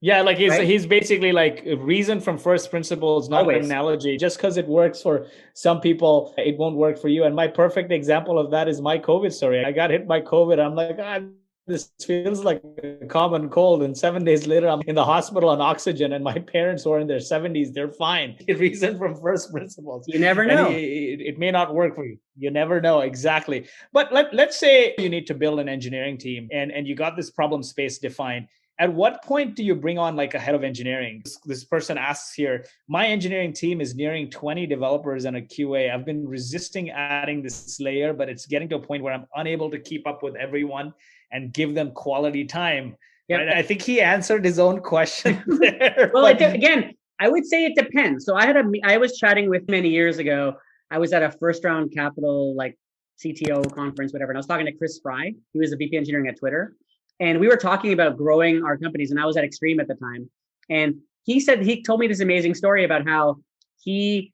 [0.01, 0.65] Yeah, like he's Right?
[0.65, 4.17] he's basically like reason from first principles, not an analogy.
[4.17, 7.25] Just because it works for some people, it won't work for you.
[7.25, 9.65] And my perfect example of that is my COVID story.
[9.65, 10.65] I got hit by COVID.
[10.65, 11.21] I'm like, ah,
[11.69, 13.83] this feels like a common cold.
[13.83, 16.99] And seven days later, I'm in the hospital on oxygen, and my parents who are
[17.01, 18.37] in their 70s, they're fine.
[18.49, 20.05] it reason from first principles.
[20.09, 20.71] You never know.
[20.71, 22.19] it, it- it may not work for you.
[22.39, 23.67] You never know exactly.
[23.93, 27.17] But let, let's say you need to build an engineering team and, and you got
[27.17, 28.47] this problem space defined.
[28.81, 31.21] At what point do you bring on like a head of engineering?
[31.25, 35.93] This, this person asks here, my engineering team is nearing 20 developers and a QA.
[35.93, 39.69] I've been resisting adding this layer, but it's getting to a point where I'm unable
[39.73, 40.95] to keep up with everyone
[41.31, 42.97] and give them quality time.
[43.29, 43.39] Yep.
[43.39, 43.49] Right?
[43.57, 46.11] I think he answered his own question there.
[46.13, 48.25] Well, but- again, I would say it depends.
[48.25, 50.55] So I had a I was chatting with many years ago.
[50.91, 52.79] I was at a first round capital like
[53.23, 55.33] CTO conference, whatever, and I was talking to Chris Fry.
[55.53, 56.77] He was a VP engineering at Twitter,
[57.19, 59.11] and we were talking about growing our companies.
[59.11, 60.31] And I was at Xtreme at the time,
[60.71, 63.39] and he said he told me this amazing story about how
[63.81, 64.33] he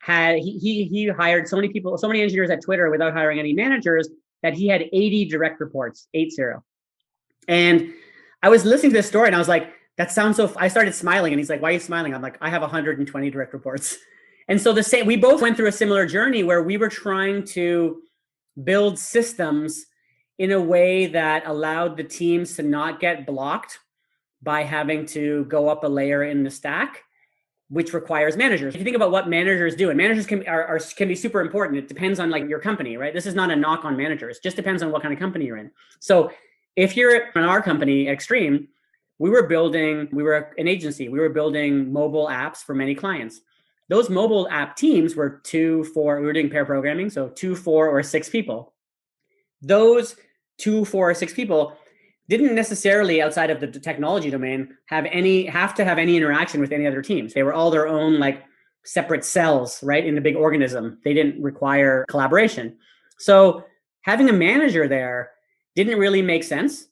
[0.00, 3.38] had he he, he hired so many people, so many engineers at Twitter without hiring
[3.38, 4.08] any managers
[4.42, 6.64] that he had 80 direct reports, eight zero.
[7.46, 7.92] And
[8.42, 10.44] I was listening to this story and I was like, that sounds so.
[10.44, 10.56] F-.
[10.56, 13.30] I started smiling, and he's like, "Why are you smiling?" I'm like, "I have 120
[13.30, 13.98] direct reports."
[14.50, 17.44] And so the same, we both went through a similar journey where we were trying
[17.48, 18.00] to
[18.64, 19.84] build systems
[20.38, 23.78] in a way that allowed the teams to not get blocked
[24.42, 27.02] by having to go up a layer in the stack,
[27.70, 28.74] which requires managers.
[28.74, 31.40] If you think about what managers do, and managers can are, are can be super
[31.40, 31.78] important.
[31.78, 33.12] It depends on like your company, right?
[33.12, 34.38] This is not a knock on managers.
[34.38, 35.70] Just depends on what kind of company you're in.
[36.00, 36.30] So
[36.76, 38.68] if you're in our company, Xtreme,
[39.18, 43.40] we were building, we were an agency, we were building mobile apps for many clients.
[43.88, 47.88] Those mobile app teams were two, four, we were doing pair programming, so two, four,
[47.88, 48.74] or six people.
[49.60, 50.14] Those
[50.56, 51.76] two, four, or six people
[52.28, 56.72] didn't necessarily outside of the technology domain have any have to have any interaction with
[56.72, 57.32] any other teams.
[57.32, 58.44] They were all their own like
[58.84, 60.98] separate cells, right, in the big organism.
[61.04, 62.76] They didn't require collaboration.
[63.18, 63.64] So
[64.02, 65.30] having a manager there
[65.74, 66.86] didn't really make sense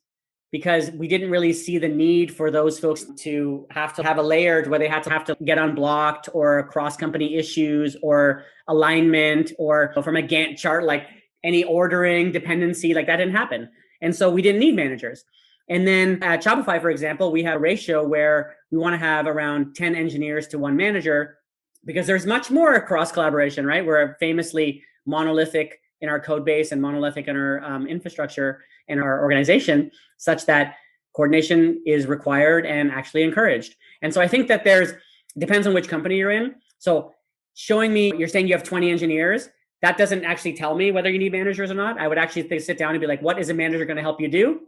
[0.53, 4.23] because we didn't really see the need for those folks to have to have a
[4.23, 9.53] layered where they had to have to get unblocked or cross company issues or alignment
[9.59, 11.07] or from a Gantt chart, like
[11.45, 13.69] any ordering dependency, like that didn't happen.
[14.07, 15.25] And so we didn't need managers.
[15.69, 19.27] And then at Shopify, for example, we have a ratio where we want to have
[19.27, 21.39] around 10 engineers to one manager
[21.85, 23.85] because there's much more cross collaboration, right?
[23.85, 29.23] We're famously monolithic in our code base and monolithic in our um, infrastructure in our
[29.25, 30.77] organization, such that
[31.13, 33.75] coordination is required and actually encouraged.
[34.03, 34.93] And so I think that there's
[35.37, 36.55] depends on which company you're in.
[36.79, 37.13] So
[37.55, 39.49] showing me you're saying you have 20 engineers,
[39.83, 41.99] that doesn't actually tell me whether you need managers or not.
[41.99, 44.03] I would actually think, sit down and be like, what is a manager going to
[44.03, 44.61] help you do?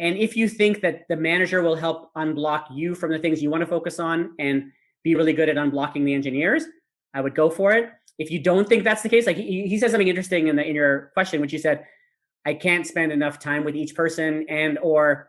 [0.00, 3.50] And if you think that the manager will help unblock you from the things you
[3.50, 6.64] want to focus on and be really good at unblocking the engineers,
[7.14, 7.90] I would go for it.
[8.18, 10.64] If you don't think that's the case, like he, he said something interesting in the
[10.64, 11.86] in your question, which you said,
[12.44, 15.28] I can't spend enough time with each person and or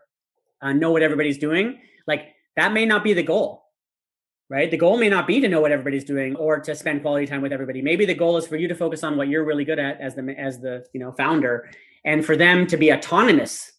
[0.60, 1.80] uh, know what everybody's doing.
[2.06, 3.65] Like that may not be the goal,
[4.48, 4.70] right?
[4.70, 7.42] The goal may not be to know what everybody's doing or to spend quality time
[7.42, 7.82] with everybody.
[7.82, 10.14] Maybe the goal is for you to focus on what you're really good at as
[10.14, 11.68] the as the you know founder,
[12.04, 13.72] and for them to be autonomous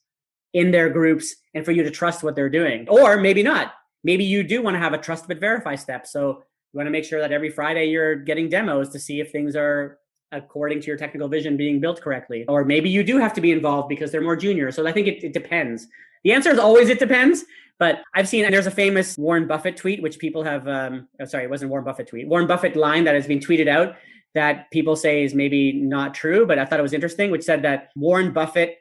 [0.53, 2.87] in their groups and for you to trust what they're doing.
[2.89, 3.73] Or maybe not.
[4.03, 6.07] Maybe you do want to have a trust but verify step.
[6.07, 9.31] So you want to make sure that every Friday you're getting demos to see if
[9.31, 9.99] things are
[10.31, 12.45] according to your technical vision being built correctly.
[12.47, 14.71] Or maybe you do have to be involved because they're more junior.
[14.71, 15.87] So I think it, it depends.
[16.27, 17.45] The answer is always it depends.
[17.79, 21.25] But I've seen, and there's a famous Warren Buffett tweet, which people have, um, oh,
[21.25, 23.95] sorry, it wasn't Warren Buffett tweet, Warren Buffett line that has been tweeted out
[24.33, 27.61] that people say is maybe not true, but I thought it was interesting, which said
[27.61, 28.79] that Warren Buffett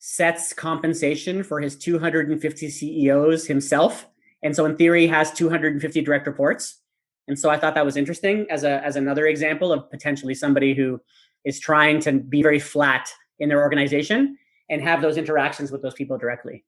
[0.00, 4.06] sets compensation for his 250 CEOs himself.
[4.42, 6.82] And so in theory, he has 250 direct reports.
[7.26, 10.74] And so I thought that was interesting as a as another example of potentially somebody
[10.74, 11.00] who
[11.42, 13.08] is trying to be very flat
[13.38, 14.36] in their organization
[14.68, 16.64] and have those interactions with those people directly.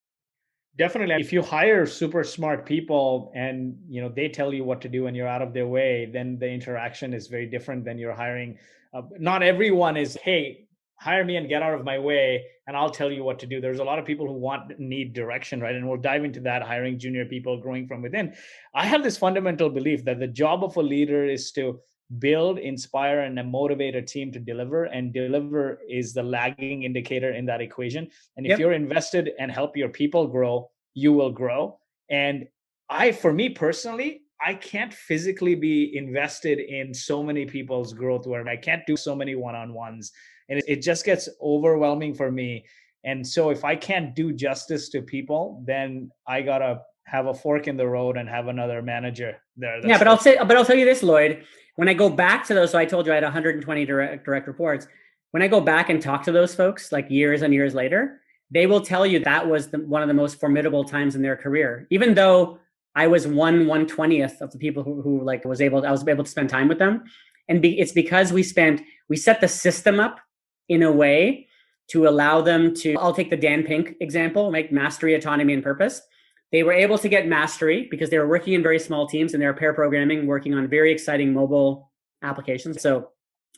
[0.77, 1.17] definitely.
[1.19, 5.07] If you hire super smart people and you know they tell you what to do
[5.07, 8.59] and you're out of their way then the interaction is very different than you're hiring.
[8.95, 10.69] Uh, not everyone is hey
[11.01, 13.61] hire me and get out of my way and i'll tell you what to do.
[13.61, 15.75] There's a lot of people who want need direction right?
[15.75, 18.35] And we'll dive into that hiring junior people growing from within.
[18.75, 21.81] I have this fundamental belief that the job of a leader is to
[22.19, 27.45] build inspire and motivate a team to deliver and deliver is the lagging indicator in
[27.47, 28.09] that equation.
[28.37, 28.59] And if yep.
[28.59, 31.79] you're invested and help your people grow you will grow.
[32.11, 32.47] And
[32.91, 38.49] i for me personally i can't physically be invested in so many people's growth where
[38.49, 40.13] i can't do so many one-on-ones.
[40.49, 42.65] And it, it just gets overwhelming for me.
[43.05, 47.69] And so if i can't do justice to people then i gotta have a fork
[47.69, 50.77] in the road and have another manager there yeah but i'll say but i'll tell
[50.77, 51.45] you this Lloyed
[51.79, 54.49] when I go back to those, so I told you I had 120 direct direct
[54.49, 54.89] reports.
[55.31, 58.67] When I go back and talk to those folks, like years and years later, they
[58.67, 61.87] will tell you that was the, one of the most formidable times in their career.
[61.91, 62.59] Even though
[62.97, 66.07] I was one one twentieth of the people who, who like was able, I was
[66.09, 67.05] able to spend time with them,
[67.49, 70.19] and be, it's because we spent we set the system up
[70.69, 71.47] in a way
[71.91, 72.97] to allow them to.
[72.97, 76.03] I'll take the Dan Pink example, make mastery, autonomy, and purpose.
[76.51, 79.43] They were able to get mastery because they were working in very small teams and
[79.43, 81.91] they were pair programming, working on very exciting mobile
[82.23, 82.81] applications.
[82.81, 83.11] So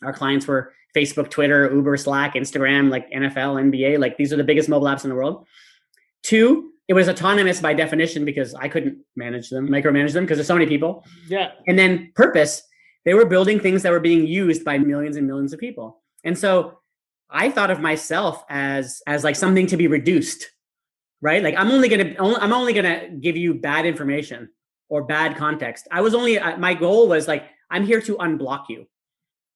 [0.03, 4.43] our clients were Facebook, Twitter, Uber, Slack, Instagram, like NFL, NBA, like these are the
[4.43, 5.45] biggest mobile apps in the world.
[6.23, 10.47] Two, it was autonomous by definition because I couldn't manage them, micromanage them because there's
[10.47, 11.05] so many people.
[11.27, 11.51] Yeah.
[11.67, 12.61] And then purpose,
[13.05, 16.01] they were building things that were being used by millions and millions of people.
[16.25, 16.79] And so
[17.29, 20.51] I thought of myself as as like something to be reduced
[21.21, 21.43] right?
[21.43, 24.49] Like I'm only gonna I'm only gonna give you bad information
[24.89, 25.87] or bad context.
[25.91, 28.87] I was only my goal was like I'm here to unblock you.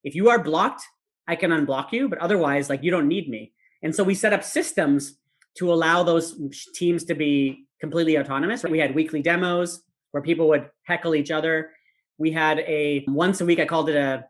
[0.04, 0.84] If you are blocked,
[1.28, 3.54] I can unblock you, but otherwise, like you don't need me.
[3.82, 5.17] And so we set up systems
[5.58, 6.39] to allow those
[6.75, 8.63] teams to be completely autonomous.
[8.63, 11.71] We had weekly demos where people would heckle each other.
[12.17, 13.60] We had a once a week.
[13.60, 14.25] I called it a.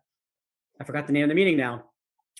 [0.80, 1.86] I forgot the name of the meeting now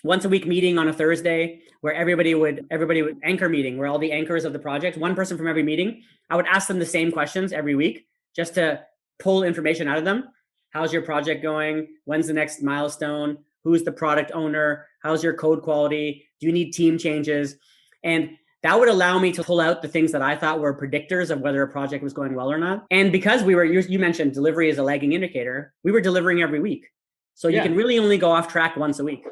[0.04, 3.88] once a week meeting on a Thursday where everybody would everybody would anchor meeting where
[3.88, 6.78] all the anchors of the project, one person from every meeting, I would ask them
[6.78, 8.82] the same questions every week just to
[9.18, 10.28] pull information out of them.
[10.70, 11.88] How's your project going?
[12.04, 13.38] When's the next milestone?
[13.64, 14.86] Who's the product owner?
[15.02, 16.26] How's your code quality?
[16.40, 17.56] Do you need team changes?
[18.04, 21.30] And that would allow me to pull out the things that I thought were predictors
[21.30, 22.84] of whether a project was going well or not.
[22.90, 26.42] And because we were, you, you mentioned delivery is a lagging indicator, we were delivering
[26.42, 26.86] every week.
[27.34, 27.62] So you yeah.
[27.62, 29.24] can really only go off track once a week.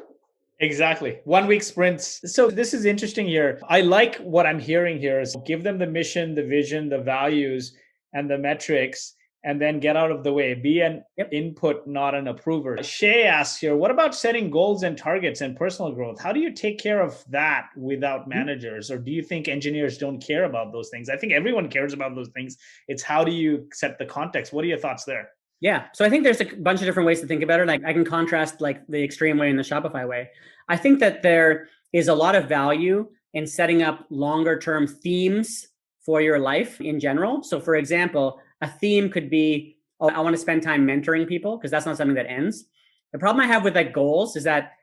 [0.59, 1.19] Exactly.
[1.25, 2.21] One week sprints.
[2.33, 3.59] So this is interesting here.
[3.67, 7.75] I like what I'm hearing here is give them the mission, the vision, the values,
[8.13, 10.53] and the metrics, and then get out of the way.
[10.53, 11.29] Be an yep.
[11.33, 12.81] input, not an approver.
[12.81, 16.21] Shay asks here, what about setting goals and targets and personal growth?
[16.21, 18.29] How do you take care of that without mm-hmm.
[18.29, 18.89] managers?
[18.89, 21.09] Or do you think engineers don't care about those things?
[21.09, 22.55] I think everyone cares about those things.
[22.87, 24.53] It's how do you set the context?
[24.53, 25.29] What are your thoughts there?
[25.61, 25.85] Yeah.
[25.93, 27.67] So I think there's a bunch of different ways to think about it.
[27.67, 30.29] Like I can contrast like the Xtreme way and the Shopify way.
[30.67, 35.67] I think that there is a lot of value in setting up longer term themes
[36.05, 37.43] for your life in general.
[37.43, 41.57] So for example, a theme could be, oh, I want to spend time mentoring people
[41.57, 42.65] because that's not something that ends.
[43.11, 44.73] The problem I have with like goals is that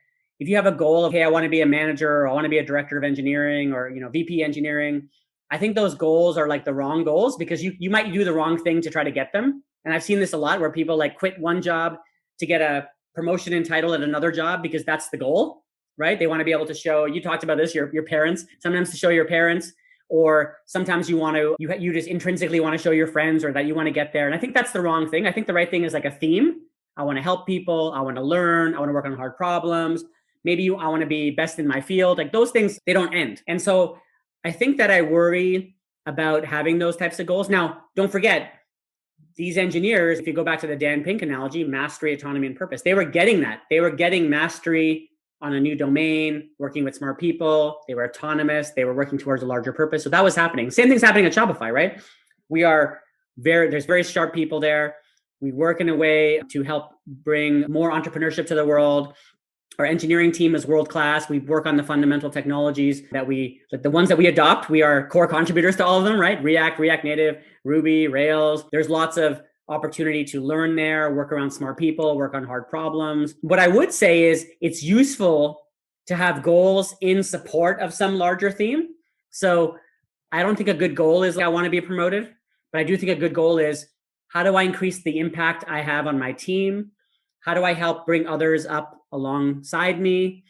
[0.40, 2.32] if you have a goal of, hey, I want to be a manager or I
[2.32, 5.08] want to be a director of engineering or, you know, VP engineering,
[5.50, 8.32] I think those goals are like the wrong goals because you you might do the
[8.32, 9.62] wrong thing to try to get them.
[9.84, 11.96] And I've seen this a lot where people like quit one job
[12.38, 15.64] to get a promotion and title at another job because that's the goal,
[15.98, 16.18] right?
[16.18, 18.90] They want to be able to show, you talked about this, your, your parents, sometimes
[18.90, 19.72] to show your parents,
[20.08, 23.52] or sometimes you want to, you, you just intrinsically want to show your friends or
[23.52, 24.26] that you want to get there.
[24.26, 25.26] And I think that's the wrong thing.
[25.26, 26.60] I think the right thing is like a theme.
[26.96, 27.92] I want to help people.
[27.94, 28.74] I want to learn.
[28.74, 30.04] I want to work on hard problems.
[30.44, 32.18] Maybe I want to be best in my field.
[32.18, 33.42] Like those things, they don't end.
[33.48, 33.98] And so
[34.44, 37.48] I think that I worry about having those types of goals.
[37.48, 38.54] Now, don't forget,
[39.36, 42.82] these engineers, if you go back to the Dan Pink analogy, mastery, autonomy, and purpose,
[42.82, 43.62] they were getting that.
[43.70, 47.80] They were getting mastery on a new domain, working with smart people.
[47.88, 48.70] They were autonomous.
[48.70, 50.04] They were working towards a larger purpose.
[50.04, 50.70] So that was happening.
[50.70, 52.00] Same thing's happening at Shopify, right?
[52.48, 53.00] We are
[53.38, 54.96] very, there's very sharp people there.
[55.40, 59.14] We work in a way to help bring more entrepreneurship to the world.
[59.78, 61.28] Our engineering team is world class.
[61.28, 64.82] We work on the fundamental technologies that we, like the ones that we adopt, we
[64.82, 66.42] are core contributors to all of them, right?
[66.42, 68.64] React, React Native, Ruby, Rails.
[68.70, 73.35] There's lots of opportunity to learn there, work around smart people, work on hard problems.
[73.40, 75.62] What I would say is it's useful
[76.06, 78.88] to have goals in support of some larger theme.
[79.31, 79.79] So
[80.33, 82.35] I don't think a good goal is like, I want to be promoted,
[82.73, 83.87] but I do think a good goal is
[84.29, 86.90] how do I increase the impact I have on my team?
[87.42, 90.44] How do I help bring others up alongside me?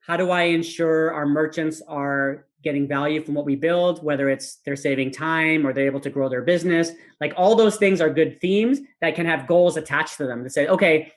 [0.00, 4.56] How do I ensure our merchants are getting value from what we build, whether it's
[4.64, 6.90] they're saving time or they're able to grow their business.
[7.20, 10.50] Like all those things are good themes that can have goals attached to them to
[10.50, 11.12] say, okay,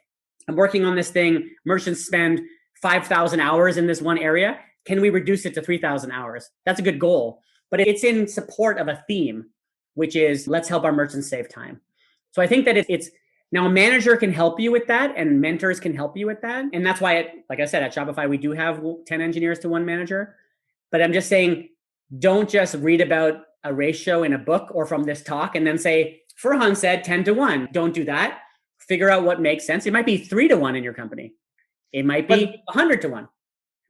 [0.47, 1.49] I'm working on this thing.
[1.65, 2.39] Merchants spend
[2.84, 4.59] 5,000 hours in this one area.
[4.86, 6.47] Can we reduce it to 3,000 hours?
[6.65, 9.49] That's a good goal, but it's in support of a theme,
[9.95, 11.82] which is let's help our merchants save time.
[12.30, 13.09] So I think that it's
[13.52, 16.66] now a manager can help you with that and mentors can help you with that.
[16.72, 19.70] And that's why, it, like I said, at Shopify, we do have 10 engineers to
[19.70, 20.36] one manager.
[20.91, 21.70] But I'm just saying,
[22.18, 25.78] don't just read about a ratio in a book or from this talk and then
[25.78, 27.70] say, Farhan said 10 to 1.
[27.72, 28.39] Don't do that.
[28.78, 29.86] Figure out what makes sense.
[29.86, 31.34] It might be three to one in your company.
[31.91, 33.28] It might be but, 100 to 1.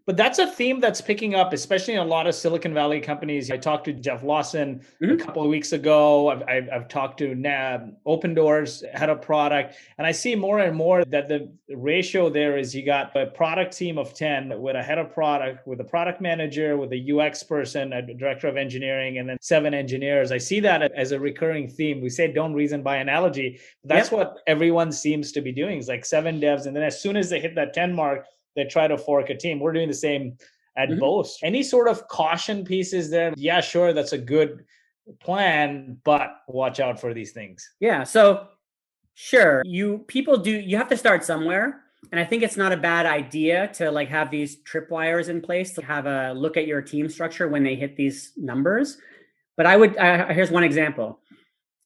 [0.06, 3.52] But that's a theme that's picking up, especially in a lot of Silicon Valley companies.
[3.52, 5.14] I talked to Jeff Lawson mm-hmm.
[5.14, 6.30] a couple of weeks ago.
[6.30, 10.76] I've, I've, I've talked to Nab, Opendoor's head of product, and I see more and
[10.76, 14.82] more that the ratio there is you got a product team of 10 with a
[14.84, 19.20] head of product, with a product manager, with a UX person, a director of engineering,
[19.20, 20.32] and then seven engineers.
[20.32, 22.02] I see that as a recurring theme.
[22.02, 23.60] We say don't reason by analogy.
[23.84, 24.18] That's yep.
[24.18, 26.66] what everyone seems to be doing It's like seven devs.
[26.66, 28.26] And then as soon as they hit that 10 mark,
[28.60, 29.60] that try to fork a team.
[29.60, 30.38] We're doing the same
[30.78, 31.00] at mm-hmm.
[31.00, 31.40] Boast.
[31.44, 33.34] Any sort of caution pieces there?
[33.36, 34.66] Yeah, sure, that's a good
[35.20, 37.68] plan, but watch out for these things.
[37.80, 38.04] Yeah.
[38.04, 38.48] So
[39.16, 41.82] sure, you people do you have to start somewhere.
[42.12, 45.74] And I think it's not a bad idea to like have these tripwires in place
[45.74, 48.98] to have a look at your team structure when they hit these numbers.
[49.58, 51.20] But I would uh, here's one example.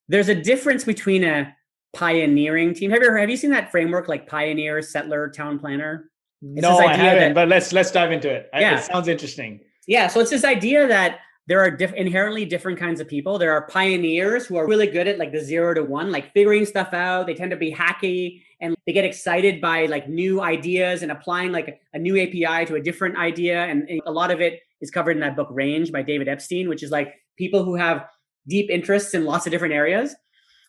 [0.10, 1.56] There's a difference between a
[1.94, 2.92] pioneering team.
[2.92, 6.10] Have you ever, have you seen that framework like pioneer, settler, town planner?
[6.44, 7.30] No, I haven't.
[7.30, 8.50] That, but let's let's dive into it.
[8.54, 8.78] Yeah.
[8.78, 9.62] It sounds interesting.
[9.88, 10.08] Yeah.
[10.08, 13.38] So it's this idea that there are diff- inherently different kinds of people.
[13.38, 16.66] There are pioneers who are really good at like the zero to one, like figuring
[16.66, 17.28] stuff out.
[17.28, 21.52] They tend to be hacky and they get excited by like new ideas and applying
[21.52, 23.64] like a new API to a different idea.
[23.66, 26.70] And, and a lot of it is covered in that book Range by David Epstein,
[26.70, 28.06] which is like people who have
[28.48, 30.16] deep interests in lots of different areas.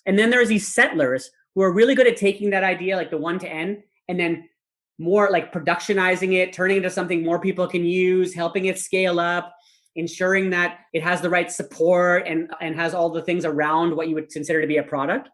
[0.07, 3.17] And then there's these settlers who are really good at taking that idea, like the
[3.17, 4.49] one to N, and then
[4.99, 9.55] more like productionizing it, turning into something more people can use, helping it scale up,
[9.97, 14.09] ensuring that it has the right support and, and has all the things around what
[14.09, 15.29] you would consider to be a product.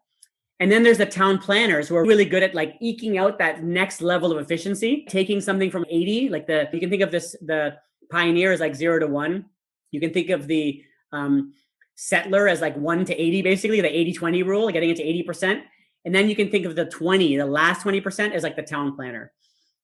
[0.60, 3.64] And then there's the town planners who are really good at like eking out that
[3.64, 7.34] next level of efficiency, taking something from 80, like the, you can think of this,
[7.40, 7.76] the
[8.10, 9.46] pioneer as like zero to one.
[9.90, 10.82] You can think of the
[11.12, 11.54] um,
[11.94, 15.62] settler as like one to 80, basically the 80 20 rule, getting it to 80%.
[16.04, 18.94] And then you can think of the 20, the last 20% as like the town
[18.94, 19.32] planner.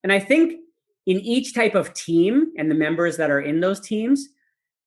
[0.02, 0.60] And I think
[1.06, 4.28] in each type of team and the members that are in those teams,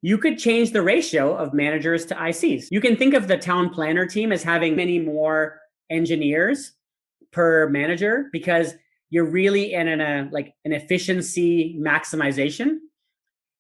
[0.02, 2.68] you could change the ratio of managers to ICs.
[2.72, 6.74] You can think of the town planner team as having many more engineers
[7.32, 8.74] per manager because
[9.10, 12.78] you're really in a like an efficiency maximization.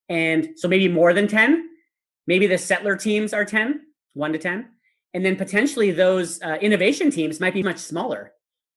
[0.08, 1.70] And so maybe more than 10,
[2.28, 3.82] maybe the settler teams are 10,
[4.14, 4.70] 1 to 10.
[5.14, 8.32] And then potentially those uh, innovation teams might be much smaller.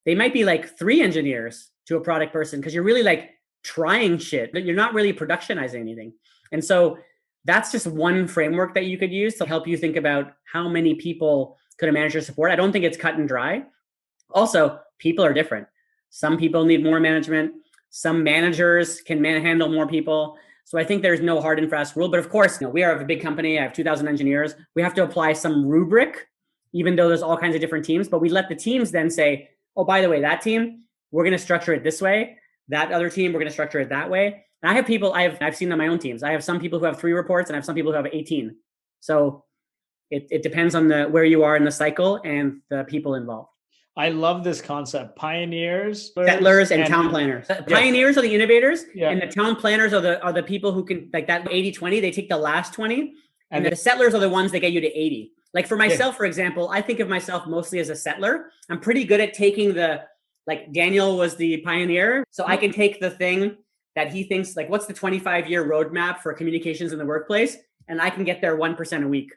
[0.05, 3.31] They might be like 3 engineers to a product person because you're really like
[3.63, 6.13] trying shit, but you're not really productionizing anything.
[6.51, 6.99] And so
[7.45, 10.95] that's just one framework that you could use to help you think about how many
[10.95, 12.51] people could a manager support.
[12.51, 13.65] I don't think it's cut and dry.
[14.31, 15.67] Also, people are different.
[16.11, 17.55] Some people need more management.
[17.91, 20.37] Some managers can man- handle more people.
[20.65, 22.09] So I think there's no hard and fast rule.
[22.09, 23.59] But of course, you know, we are a big company.
[23.59, 24.55] I have 2,000 engineers.
[24.75, 26.29] We have to apply some rubric,
[26.73, 28.09] even though there's all kinds of different teams.
[28.09, 31.33] But we let the teams then say, oh, by the way, that team, we're going
[31.33, 32.39] to structure it this way.
[32.69, 34.45] That other team, we're going to structure it that way.
[34.63, 36.23] And I have people I've I've seen on my own teams.
[36.23, 38.07] I have some people who have three reports, and I have some people who have
[38.11, 38.57] 18.
[39.01, 39.45] So
[40.11, 43.49] it, it depends on the where you are in the cycle and the people involved.
[43.97, 45.17] I love this concept.
[45.17, 47.47] Pioneers, settlers, and, and town planners.
[47.49, 47.65] Yes.
[47.69, 49.11] Pioneers are the innovators, yeah.
[49.11, 52.11] and the town planners are the are the people who can like that 80-20, they
[52.11, 53.15] take the last 20.
[53.51, 55.33] And, and the settlers are the ones that get you to 80.
[55.55, 56.19] Like for myself, yeah.
[56.19, 58.51] for example, I think of myself mostly as a settler.
[58.71, 60.05] I'm pretty good at taking the
[60.47, 62.25] like Daniel was the pioneer.
[62.31, 63.57] So I can take the thing
[63.95, 68.01] that he thinks like what's the 25 year roadmap for communications in the workplace and
[68.01, 69.33] I can get there 1% a week.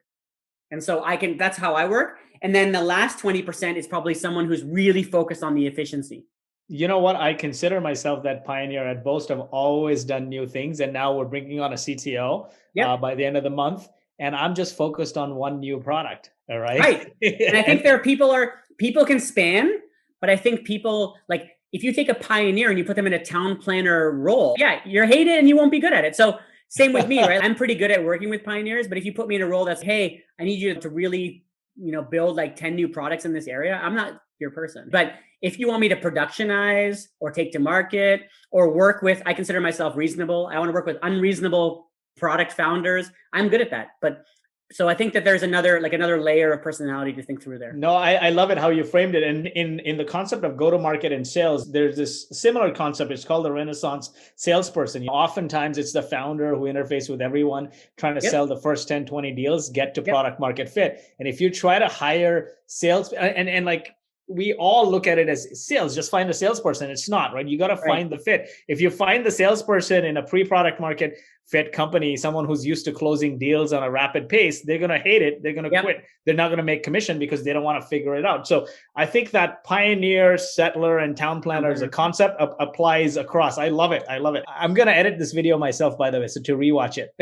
[0.72, 2.18] And so I can that's how I work.
[2.42, 6.26] And then the last 20% is probably someone who's really focused on the efficiency.
[6.68, 7.16] You know what?
[7.16, 9.30] I consider myself that pioneer at Boast.
[9.30, 12.88] I've always done new things, and now we're bringing on a CTO yep.
[12.88, 13.88] uh, by the end of the month,
[14.20, 16.32] and I'm just focused on one new product.
[16.50, 16.80] All right.
[16.80, 17.14] Right.
[17.22, 19.80] and I think there are people are people can span
[20.26, 23.14] but I think people like if you take a pioneer and you put them in
[23.14, 26.16] a town planner role, yeah, you're hated and you won't be good at it.
[26.16, 26.40] So
[26.70, 27.44] same with me, right?
[27.44, 29.66] I'm pretty good at working with pioneers, but if you put me in a role
[29.66, 31.44] that's, hey, I need you to really,
[31.76, 34.90] you know, build like 10 new products in this area, I'm not your person.
[34.92, 35.14] But
[35.44, 39.62] if you want me to productionize or take to market or work with, I consider
[39.62, 40.50] myself reasonable.
[40.52, 43.10] I want to work with unreasonable product founders.
[43.34, 43.90] I'm good at that.
[44.02, 44.26] But
[44.72, 47.74] so I think that there's another like another layer of personality to think through there.
[47.74, 49.22] No, I, I love it how you framed it.
[49.22, 53.12] And in in the concept of go to market and sales, there's this similar concept.
[53.12, 55.08] It's called the Renaissance salesperson.
[55.08, 58.32] Oftentimes it's the founder who interfaces with everyone trying to yep.
[58.32, 60.10] sell the first 10, 20 deals, get to yep.
[60.10, 61.14] product market fit.
[61.20, 63.96] And if you try to hire sales and and like
[64.28, 65.94] we all look at it as sales.
[65.94, 66.90] Just find the salesperson.
[66.90, 67.48] It's not right?
[67.48, 67.86] You got to right.
[67.86, 68.50] find the fit.
[68.68, 71.18] If you find the salesperson in a pre-product market
[71.48, 74.98] fit company someone who's used to closing deals on a rapid pace they're going to
[74.98, 75.44] hate it.
[75.44, 75.84] They're going to yep.
[75.84, 76.04] quit.
[76.26, 78.48] They're not going to make commission because they don't want to figure it out.
[78.48, 81.92] So i think that pioneer settler and town planner as a mm-hmm.
[81.92, 83.60] concept applies across.
[83.60, 84.04] I love it.
[84.10, 84.44] I love it.
[84.48, 87.14] I'm going to edit this video myself by the way so to rewatch it.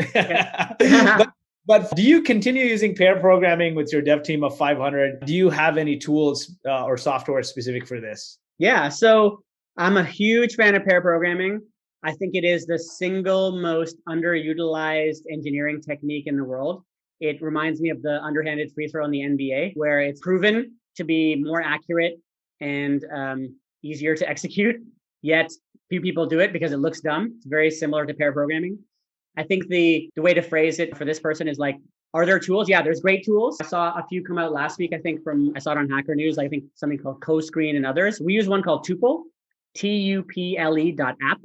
[1.24, 1.32] But,
[1.66, 5.24] but do you continue using pair programming with your dev team of 500?
[5.24, 8.38] Do you have any tools uh, or software specific for this?
[8.58, 9.42] Yeah, so
[9.76, 11.60] I'm a huge fan of pair programming.
[12.02, 16.82] I think it is the single most underutilized engineering technique in the world.
[17.20, 21.04] It reminds me of the underhanded free throw in the NBA, where it's proven to
[21.04, 22.20] be more accurate
[22.60, 24.76] and um, easier to execute.
[25.22, 25.50] Yet
[25.88, 27.34] few people do it because it looks dumb.
[27.36, 28.78] It's very similar to pair programming.
[29.36, 31.76] I think the the way to phrase it for this person is like,
[32.14, 32.68] are there tools?
[32.68, 33.58] Yeah, there's great tools.
[33.60, 34.92] I saw a few come out last week.
[34.94, 36.38] I think from I saw it on Hacker News.
[36.38, 38.20] I think something called CoScreen and others.
[38.20, 39.24] We use one called Tuple,
[39.74, 41.40] T U P L E dot app.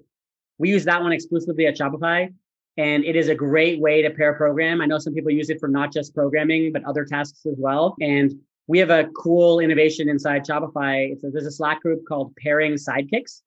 [0.60, 2.32] We use that one exclusively at Shopify,
[2.78, 4.82] and it is a great way to pair program.
[4.82, 7.96] I know some people use it for not just programming but other tasks as well.
[8.00, 8.34] And
[8.68, 11.14] we have a cool innovation inside Shopify.
[11.14, 13.42] A, there's a Slack group called Pairing Sidekicks,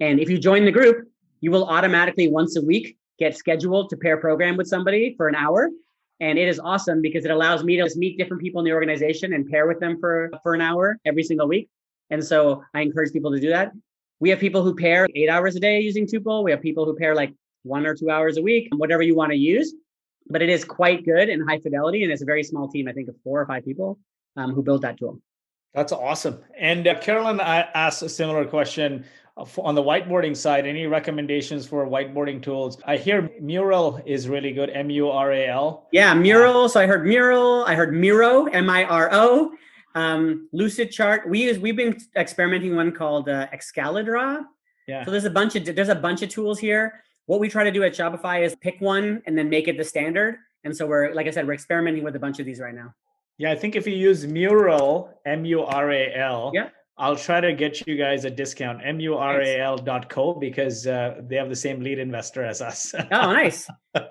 [0.00, 1.06] and if you join the group,
[1.42, 5.34] you will automatically once a week get scheduled to pair program with somebody for an
[5.34, 5.68] hour.
[6.20, 8.72] And it is awesome because it allows me to just meet different people in the
[8.72, 11.68] organization and pair with them for, for an hour every single week.
[12.10, 13.72] And so I encourage people to do that.
[14.20, 16.44] We have people who pair eight hours a day using Tuple.
[16.44, 17.34] We have people who pair like
[17.64, 19.74] one or two hours a week, whatever you want to use.
[20.28, 22.04] But it is quite good and high fidelity.
[22.04, 23.98] And it's a very small team, I think of four or five people
[24.36, 25.20] um, who built that tool.
[25.74, 26.38] That's awesome.
[26.58, 29.04] And uh, Carolyn asked a similar question
[29.58, 32.78] on the whiteboarding side, any recommendations for whiteboarding tools?
[32.84, 34.70] I hear Mural is really good.
[34.70, 35.88] M U R A L.
[35.92, 36.68] Yeah, Mural.
[36.68, 37.64] So I heard Mural.
[37.64, 38.46] I heard Miro.
[38.46, 39.52] M I R O.
[39.94, 41.28] Um, Lucidchart.
[41.28, 41.58] We use.
[41.58, 44.44] We've been experimenting one called uh, Excalidraw.
[44.86, 45.04] Yeah.
[45.04, 47.02] So there's a bunch of there's a bunch of tools here.
[47.26, 49.84] What we try to do at Shopify is pick one and then make it the
[49.84, 50.36] standard.
[50.64, 52.94] And so we're like I said, we're experimenting with a bunch of these right now.
[53.38, 56.52] Yeah, I think if you use Mural, M U R A L.
[56.54, 56.68] Yeah
[56.98, 61.48] I'll try to get you guys a discount, mural dot co, because uh, they have
[61.48, 62.94] the same lead investor as us.
[62.98, 63.68] oh, nice.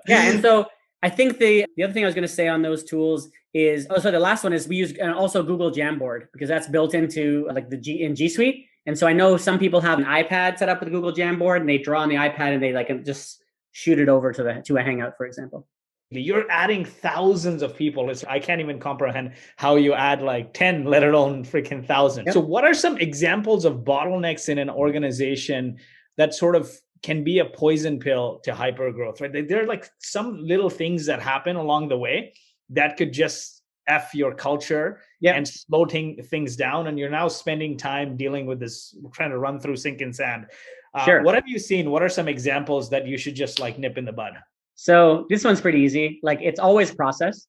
[0.08, 0.30] Yeah.
[0.32, 0.66] And so
[1.04, 3.88] I think the, the other thing I was going to say on those tools is
[3.90, 6.94] oh, oh, the last one is we use and also Google Jamboard because that's built
[6.94, 8.66] into like the G in G Suite.
[8.86, 11.70] And so I know some people have an iPad set up with Google Jamboard and
[11.70, 14.78] they draw on the iPad and they like just shoot it over to the to
[14.78, 15.68] a Hangout, for example.
[16.12, 18.10] You're adding thousands of people.
[18.10, 22.34] It's, I can't even comprehend how you add like 10, let alone freaking thousand Yep.
[22.34, 25.78] So, what are some examples of bottlenecks in an organization
[26.18, 26.70] that sort of
[27.02, 29.48] can be a poison pill to hyper growth, right?
[29.48, 32.34] There are like some little things that happen along the way
[32.70, 35.36] that could just F your culture yep.
[35.36, 36.88] and slow things down.
[36.88, 40.46] And you're now spending time dealing with this, trying to run through sinking sand.
[40.94, 41.24] Uh, sure.
[41.24, 41.90] What have you seen?
[41.90, 44.34] What are some examples that you should just like nip in the bud?
[44.82, 46.20] So this one's pretty easy.
[46.24, 47.46] Like it's always process,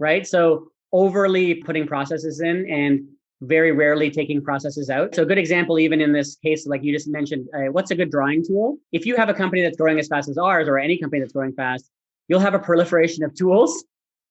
[0.00, 0.26] right?
[0.26, 3.06] So overly putting processes in and
[3.42, 5.14] very rarely taking processes out.
[5.14, 7.94] So a good example, even in this case, like you just mentioned, uh, what's a
[7.94, 8.78] good drawing tool?
[8.90, 11.32] If you have a company that's growing as fast as ours, or any company that's
[11.32, 11.88] growing fast,
[12.26, 13.84] you'll have a proliferation of tools.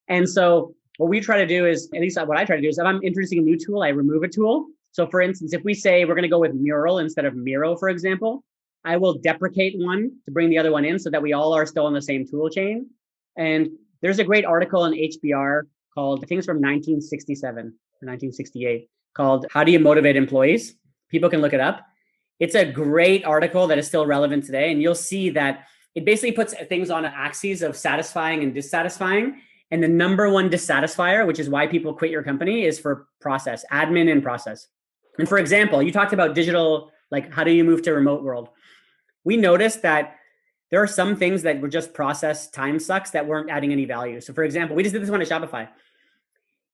[0.08, 2.68] And so what we try to do is, at least what I try to do
[2.68, 4.66] is, if I'm introducing a new tool, I remove a tool.
[4.92, 7.74] So for instance, if we say we're going to go with Mural instead of Miro,
[7.74, 8.44] for example,
[8.84, 11.66] I will deprecate one to bring the other one in so that we all are
[11.66, 12.88] still on the same tool chain.
[13.36, 13.68] And
[14.02, 15.62] there's a great article in HBR
[15.94, 20.76] called, I think it's from 1967 or 1968, called How Do You Motivate Employees?
[21.08, 21.86] People can look it up.
[22.40, 24.70] It's a great article that is still relevant today.
[24.70, 29.40] And you'll see that it basically puts things on axes of satisfying and dissatisfying.
[29.70, 33.64] And the number one dissatisfier, which is why people quit your company, is for process,
[33.72, 34.66] admin and process.
[35.18, 38.50] And for example, you talked about digital, like how do you move to remote world?
[39.24, 40.16] We noticed that
[40.70, 44.20] there are some things that were just process time sucks that weren't adding any value.
[44.20, 45.68] So, for example, we just did this one at Shopify.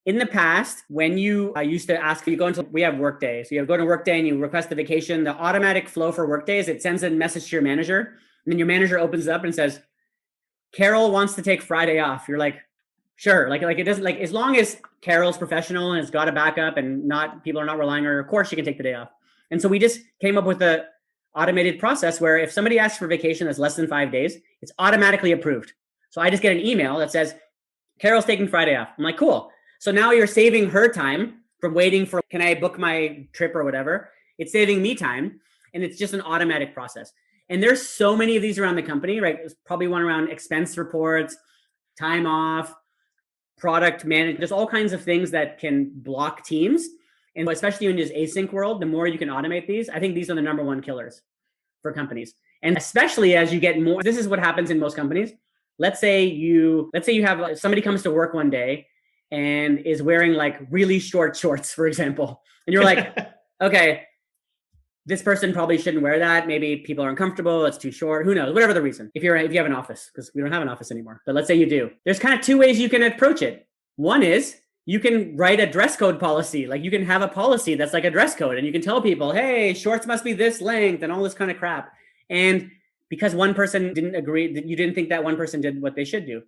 [0.06, 3.44] In the past, when you uh, used to ask, you go into, we have Workday.
[3.44, 5.24] So you have go to Workday and you request a vacation.
[5.24, 7.98] The automatic flow for Workday is it sends a message to your manager.
[8.44, 9.80] And then your manager opens it up and says,
[10.72, 12.26] Carol wants to take Friday off.
[12.28, 12.60] You're like,
[13.16, 13.50] sure.
[13.50, 16.78] Like, like it doesn't like as long as Carol's professional and has got a backup
[16.78, 18.94] and not people are not relying on her, of course she can take the day
[18.94, 19.10] off.
[19.50, 20.86] And so we just came up with a
[21.34, 25.32] automated process where if somebody asks for vacation that's less than five days, it's automatically
[25.32, 25.72] approved.
[26.10, 27.34] So I just get an email that says,
[28.00, 28.88] Carol's taking Friday off.
[28.96, 29.50] I'm like, cool.
[29.78, 33.64] So now you're saving her time from waiting for, can I book my trip or
[33.64, 34.10] whatever?
[34.38, 35.40] It's saving me time.
[35.72, 37.12] And it's just an automatic process.
[37.48, 39.36] And there's so many of these around the company, right?
[39.36, 41.36] There's probably one around expense reports,
[41.98, 42.74] time off,
[43.58, 44.38] product management.
[44.38, 46.88] There's all kinds of things that can block teams.
[47.36, 50.30] And especially in this async world, the more you can automate these, I think these
[50.30, 51.22] are the number one killers
[51.82, 52.34] for companies.
[52.62, 55.32] And especially as you get more, this is what happens in most companies.
[55.78, 58.86] Let's say you, let's say you have somebody comes to work one day
[59.30, 62.42] and is wearing like really short shorts, for example.
[62.66, 63.16] And you're like,
[63.60, 64.02] okay,
[65.06, 66.46] this person probably shouldn't wear that.
[66.46, 67.64] Maybe people are uncomfortable.
[67.64, 68.26] It's too short.
[68.26, 68.52] Who knows?
[68.52, 69.10] Whatever the reason.
[69.14, 71.22] If you're if you have an office, because we don't have an office anymore.
[71.24, 71.90] But let's say you do.
[72.04, 73.66] There's kind of two ways you can approach it.
[73.96, 74.56] One is
[74.86, 76.66] you can write a dress code policy.
[76.66, 79.00] Like you can have a policy that's like a dress code, and you can tell
[79.00, 81.92] people, hey, shorts must be this length and all this kind of crap.
[82.28, 82.70] And
[83.08, 86.04] because one person didn't agree, that you didn't think that one person did what they
[86.04, 86.42] should do,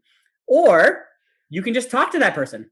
[0.47, 1.07] or
[1.51, 2.70] you can just talk to that person.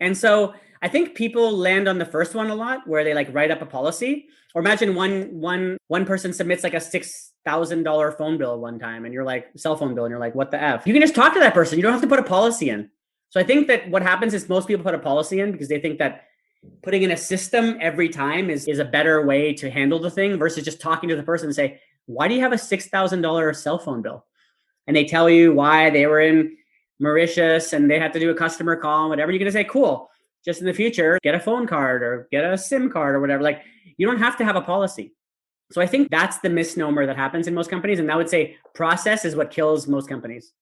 [0.00, 3.32] And so I think people land on the first one a lot, where they like
[3.32, 4.26] write up a policy.
[4.54, 8.78] Or imagine one one one person submits like a six thousand dollar phone bill one
[8.78, 10.86] time, and you're like cell phone bill, and you're like, what the f?
[10.86, 11.76] You can just talk to that person.
[11.76, 12.88] You don't have to put a policy in.
[13.34, 15.80] So I think that what happens is most people put a policy in because they
[15.80, 16.26] think that
[16.84, 20.38] putting in a system every time is is a better way to handle the thing
[20.38, 23.22] versus just talking to the person and say, why do you have a six thousand
[23.22, 24.24] dollar cell phone bill?
[24.86, 26.56] And they tell you why they were in
[27.00, 29.32] Mauritius and they had to do a customer call and whatever.
[29.32, 30.10] You're gonna say, cool
[30.44, 33.42] just in the future get a phone card or get a sim card or whatever
[33.42, 33.62] like
[33.96, 35.14] you don't have to have a policy
[35.72, 38.56] so i think that's the misnomer that happens in most companies and i would say
[38.74, 40.52] process is what kills most companies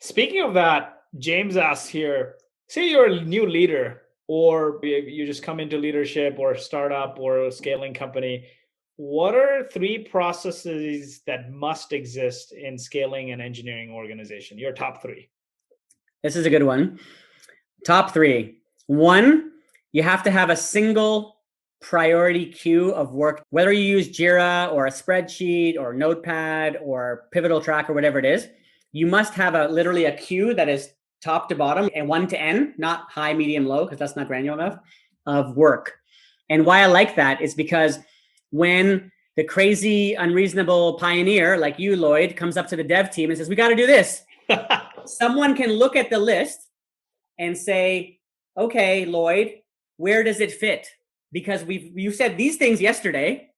[0.00, 2.34] speaking of that james asks here
[2.68, 7.94] say you're a new leader or you just come into leadership or startup or scaling
[7.94, 8.46] company
[8.98, 14.58] what are three processes that must exist in scaling an engineering organization?
[14.58, 15.30] Your top three.
[16.24, 16.98] This is a good one.
[17.86, 18.58] Top three.
[18.88, 19.52] One,
[19.92, 21.36] you have to have a single
[21.80, 27.60] priority queue of work, whether you use Jira or a spreadsheet or Notepad or Pivotal
[27.60, 28.48] Track or whatever it is.
[28.90, 30.90] You must have a literally a queue that is
[31.22, 34.60] top to bottom and one to end, not high, medium, low, because that's not granular
[34.60, 34.78] enough
[35.26, 35.94] of work.
[36.50, 37.98] And why I like that is because
[38.50, 43.38] when the crazy, unreasonable pioneer like you, Lloyed, comes up to the dev team and
[43.38, 44.22] says, We got to do this,
[45.04, 46.60] someone can look at the list
[47.38, 48.18] and say,
[48.56, 49.60] okay, Lloyed,
[49.96, 50.88] where does it fit?
[51.32, 53.50] Because we've you said these things yesterday,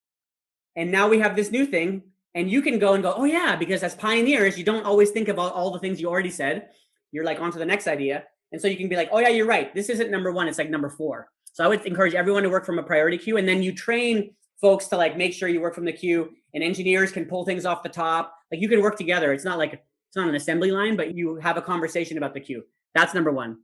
[0.77, 2.03] and now we have this new thing,
[2.35, 5.29] and you can go and go, oh yeah, because as pioneers, you don't always think
[5.29, 6.69] about all the things you already said.
[7.13, 8.25] You're like on to the next idea.
[8.53, 9.75] And so you can be like, oh yeah, you're right.
[9.75, 11.29] This isn't number one, it's like number four.
[11.53, 14.33] So I would encourage everyone to work from a priority queue, and then you train
[14.61, 17.65] folks to like make sure you work from the queue, and engineers can pull things
[17.65, 18.35] off the top.
[18.51, 19.33] Like you can work together.
[19.33, 22.41] It's not like it's not an assembly line, but you have a conversation about the
[22.41, 22.65] queue.
[22.95, 23.59] That's number one.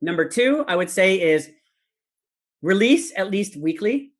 [0.00, 1.50] Number two, I would say is
[2.62, 4.12] release at least weekly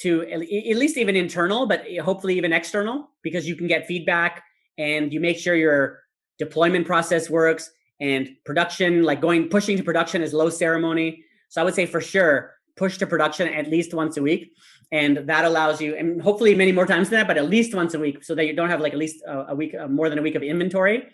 [0.00, 4.42] to at least even internal, but eh, hopefully even external, because you can get feedback
[4.78, 6.00] and you make sure your
[6.38, 7.70] deployment process works
[8.00, 11.24] and production, like going pushing to production is low ceremony.
[11.48, 14.52] So I would say for sure push to production at least once a week.
[14.90, 17.94] And that allows you, and hopefully many more times than that, but at least once
[17.94, 20.08] a week so that you don't have like at least a, a week, uh, more
[20.08, 21.08] than a week of inventory.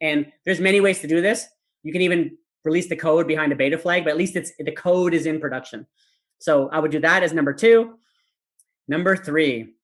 [0.00, 1.46] And there's many ways to do this.
[1.82, 4.72] You can even release the code behind a beta flag, but at least it's the
[4.72, 5.86] code is in production.
[6.40, 7.98] So I would do that as number two.
[8.88, 9.74] Number three,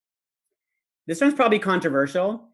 [1.06, 2.47] this one's probably controversial,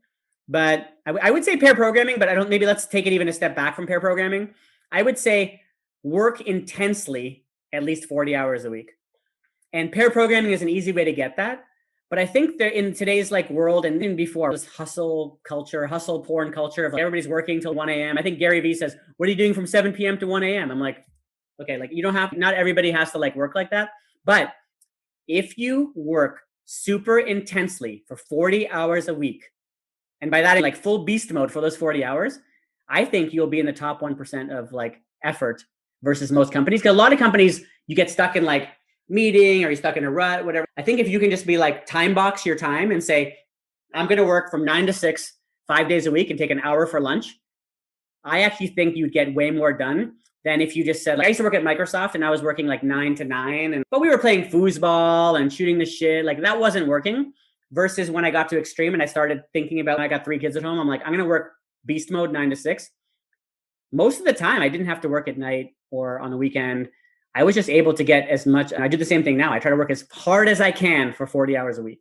[0.49, 3.13] but I, w- I would say pair programming, but I don't, maybe let's take it
[3.13, 4.55] even a step back from pair programming.
[4.93, 5.61] I would say
[6.03, 8.93] work intensely at least 40 hours a week.
[9.73, 11.65] And pair programming is an easy way to get that.
[12.11, 16.21] But I think that in today's like world and even before this hustle culture, hustle
[16.21, 18.19] porn culture of like everybody's working till 1 a.m.
[18.19, 20.17] I think Gary Vee says, What are you doing from 7 p.m.
[20.19, 20.71] to 1 a.m.?
[20.71, 21.05] I'm like,
[21.61, 23.91] okay, like you don't have not everybody has to like work like that.
[24.25, 24.53] But
[25.27, 29.51] if you work super intensely for 40 hours a week,
[30.25, 32.39] and by that like full beast mode for those 40 hours,
[32.89, 35.63] I think you'll be in the top 1% of like effort
[36.03, 36.81] versus most companies.
[36.81, 38.71] Because a lot of companies, you get stuck in like
[39.07, 40.67] meeting or you're stuck in a rut, whatever.
[40.79, 43.37] I think if you can just be like time box your time and say,
[43.93, 45.35] I'm going to work from nine to six,
[45.67, 47.39] five days a week and take an hour for lunch,
[48.25, 51.29] I actually think you'd get way more done than if you just said, like, I
[51.29, 54.01] used to work at Microsoft and I was working like nine to nine, and but
[54.01, 56.25] we were playing foosball and shooting the shit.
[56.25, 57.35] Like that wasn't working.
[57.75, 60.55] Versus when I got to Xtreme and I started thinking about I got three kids
[60.55, 61.55] at home, I'm like, I'm gonna work
[61.85, 62.89] beast mode nine to six.
[63.91, 66.89] Most of the time, I didn't have to work at night or on the weekend.
[67.35, 68.73] I was just able to get as much.
[68.73, 69.53] I do the same thing now.
[69.53, 72.01] I try to work as hard as I can for 40 hours a week.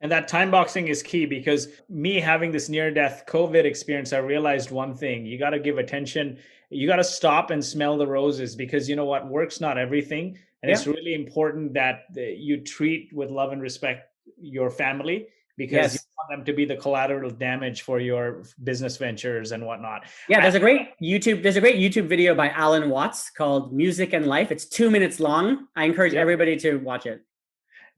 [0.00, 4.18] And that time boxing is key because me having this near death COVID experience, I
[4.18, 6.38] realized one thing you got to give attention.
[6.70, 9.28] You got to stop and smell the roses because you know what?
[9.28, 10.38] Work's not everything.
[10.62, 10.76] And yeah.
[10.76, 14.08] it's really important that you treat with love and respect
[14.40, 15.94] your family because yes.
[15.94, 20.04] you want them to be the collateral damage for your business ventures and whatnot.
[20.28, 21.42] Yeah, there's a great YouTube.
[21.42, 25.20] There's a great YouTube video by Alan Watts called "Music and Life." It's two minutes
[25.20, 25.68] long.
[25.76, 26.20] I encourage yeah.
[26.20, 27.22] everybody to watch it.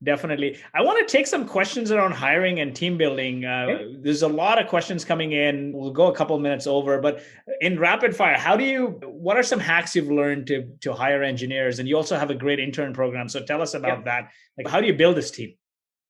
[0.03, 0.59] Definitely.
[0.75, 3.45] I want to take some questions around hiring and team building.
[3.45, 3.95] Uh, okay.
[3.99, 5.73] There's a lot of questions coming in.
[5.73, 7.23] We'll go a couple minutes over, but
[7.61, 8.99] in rapid fire, how do you?
[9.03, 11.79] What are some hacks you've learned to to hire engineers?
[11.79, 13.27] And you also have a great intern program.
[13.27, 14.03] So tell us about yeah.
[14.03, 14.31] that.
[14.55, 15.55] Like, how do you build this team?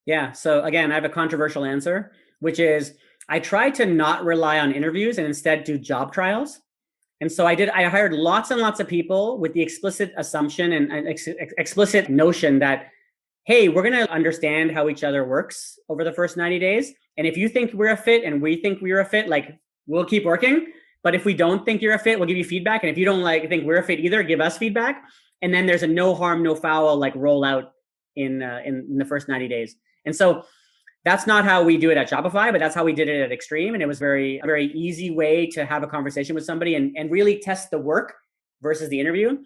[0.08, 0.32] Yeah.
[0.32, 2.94] So again, I have a controversial answer, which is
[3.30, 6.62] I try to not rely on interviews and instead do job trials.
[7.20, 10.72] And so I did, I hired lots and lots of people with the explicit assumption
[10.72, 12.88] and, ex- explicit notion that
[13.46, 16.94] hey, we're going to understand how each other works over the first 90 days.
[17.18, 20.04] And if you think we're a fit and we think we're a fit, like we'll
[20.04, 20.74] keep working.
[21.02, 22.84] But if we don't think you're a fit, we'll give you feedback.
[22.84, 25.02] And if you don't like think we're a fit either, give us feedback.
[25.42, 27.70] And then there's a no harm, no foul like rollout
[28.18, 29.78] in, uh, in in the first 90 days.
[30.08, 30.46] And so
[31.08, 33.40] that's not how we do it at Shopify, but that's how we did it at
[33.40, 33.74] Xtreme.
[33.74, 36.98] And it was very a very easy way to have a conversation with somebody and,
[36.98, 38.16] and really test the work
[38.62, 39.38] versus the interview.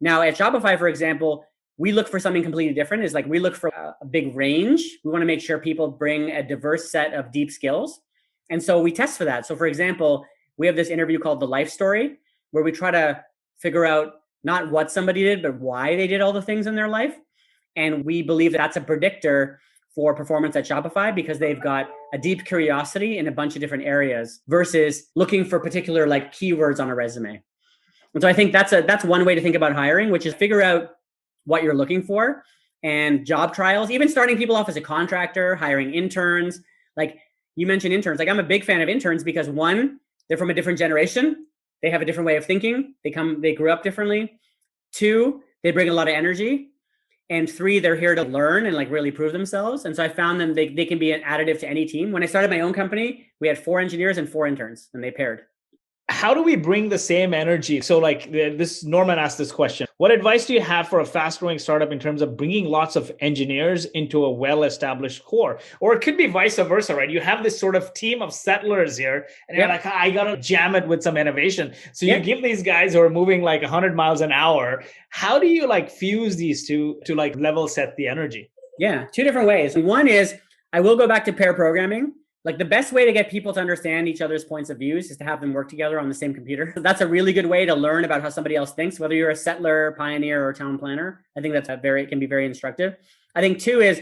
[0.00, 1.44] Now at Shopify, for example,
[1.78, 3.04] we look for something completely different.
[3.04, 4.82] Is like we look for a, big range.
[5.04, 8.00] We want to make sure people bring a diverse set of deep skills.
[8.50, 9.46] And so we test for that.
[9.46, 10.26] So for example
[10.58, 12.18] we have this interview called the life story
[12.50, 13.22] where we try to
[13.58, 14.14] figure out
[14.44, 17.16] not what somebody did but why they did all the things in their life.
[17.74, 19.60] And we believe that that's a predictor
[19.96, 23.82] for performance at shopify because they've got a deep curiosity in a bunch of different
[23.82, 27.42] areas versus looking for particular like keywords on a resume
[28.14, 30.34] and so i think that's a that's one way to think about hiring which is
[30.34, 30.90] figure out
[31.46, 32.44] what you're looking for
[32.86, 36.60] and job trials, even starting people off as a contractor, hiring interns.
[36.96, 37.18] Like
[37.56, 38.20] you mentioned interns.
[38.20, 41.46] Like I'm a big fan of interns because one, they're from a different generation.
[41.82, 42.94] They have a different way of thinking.
[43.02, 44.38] They come, they grew up differently.
[44.92, 46.70] Two, they bring a lot of energy.
[47.28, 49.84] And three, they're here to learn and like really prove themselves.
[49.84, 52.12] And so I found them, they, they can be an additive to any team.
[52.12, 55.10] When I started my own company, we had four engineers and four interns and they
[55.10, 55.42] paired
[56.08, 60.10] how do we bring the same energy so like this norman asked this question what
[60.10, 63.10] advice do you have for a fast growing startup in terms of bringing lots of
[63.20, 65.58] engineers into a well established core?
[65.80, 67.08] Or it could be vice versa right?
[67.08, 70.74] You have this sort of team of settlers here and you're like i gotta jam
[70.74, 71.72] it with some innovation.
[71.92, 75.46] So you give these guys who are moving like 100 miles an hour how do
[75.46, 78.50] you like fuse these two to like level set the energy?
[78.78, 79.76] Yeah two different ways.
[79.76, 80.34] One is
[80.72, 82.12] i will go back to pair programming
[82.46, 85.16] like the best way to get people to understand each other's points of views is
[85.16, 86.72] to have them work together on the same computer.
[86.76, 89.36] That's a really good way to learn about how somebody else thinks, whether you're a
[89.36, 91.24] settler, pioneer, or town planner.
[91.36, 92.94] I think that's a very it can be very instructive.
[93.34, 94.00] I think two is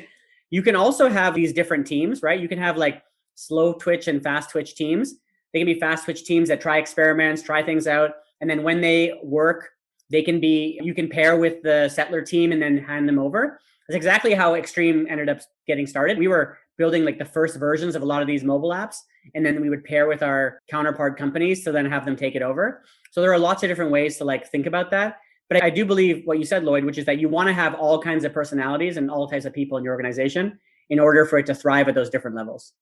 [0.50, 2.38] you can also have these different teams, right?
[2.38, 3.02] You can have like
[3.34, 5.14] slow twitch and fast twitch teams.
[5.54, 8.10] They can be fast twitch teams that try experiments, try things out,
[8.42, 9.70] and then when they work,
[10.10, 13.58] they can be you can pair with the settler team and then hand them over.
[13.88, 16.18] That's exactly how Xtreme ended up getting started.
[16.18, 18.96] We were building like the first versions of a lot of these mobile apps
[19.34, 22.42] and then we would pair with our counterpart companies to then have them take it
[22.42, 25.18] over so there are lots of different ways to like think about that
[25.48, 27.74] but i do believe what you said Lloyed which is that you want to have
[27.74, 30.58] all kinds of personalities and all types of people in your organization
[30.90, 32.72] in order for it to thrive at those different levels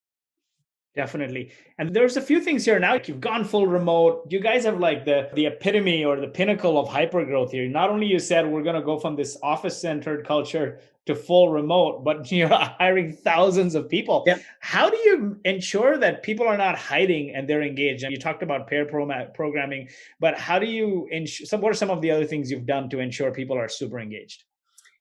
[0.95, 1.53] Definitely.
[1.78, 2.99] And there's a few things here now.
[3.03, 4.26] You've gone full remote.
[4.28, 7.66] You guys have like the the epitome or the pinnacle of hyper growth here.
[7.66, 11.48] Not only you said we're going to go from this office centered culture to full
[11.50, 14.22] remote, but you're hiring thousands of people.
[14.26, 14.42] Yep.
[14.61, 18.05] How do you ensure that people are not hiding and they're engaged?
[18.05, 19.88] And you talked about pair programming,
[20.20, 21.59] but how do you ensure?
[21.59, 24.44] What are some of the other things you've done to ensure people are super engaged?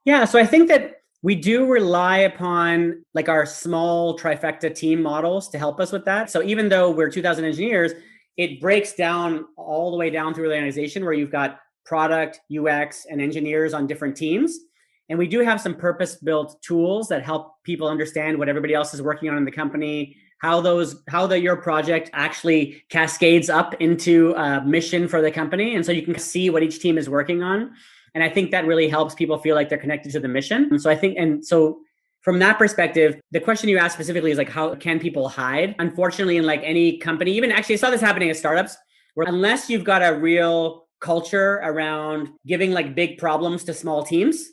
[0.05, 5.49] Yeah, so I think that we do rely upon like our small trifecta team models
[5.49, 6.31] to help us with that.
[6.31, 7.91] So even though we're 2000 engineers,
[8.37, 13.05] it breaks down all the way down through the organization where you've got product, UX,
[13.09, 14.57] and engineers on different teams.
[15.11, 18.93] And we do have some purpose built tools that help people understand what everybody else
[18.93, 23.75] is working on in the company, how those how the your project actually cascades up
[23.75, 27.07] into a mission for the company and so you can see what each team is
[27.07, 27.71] working on
[28.13, 30.67] and I think that really helps people feel like they're connected to the mission.
[30.71, 31.79] And so I think, and so
[32.21, 35.75] from that perspective, the question you asked specifically is like, how can people hide?
[35.79, 38.77] Unfortunately, in like any company, even actually, I saw this happening at startups,
[39.15, 44.49] where unless you've got a real culture around giving like big problems to small teams,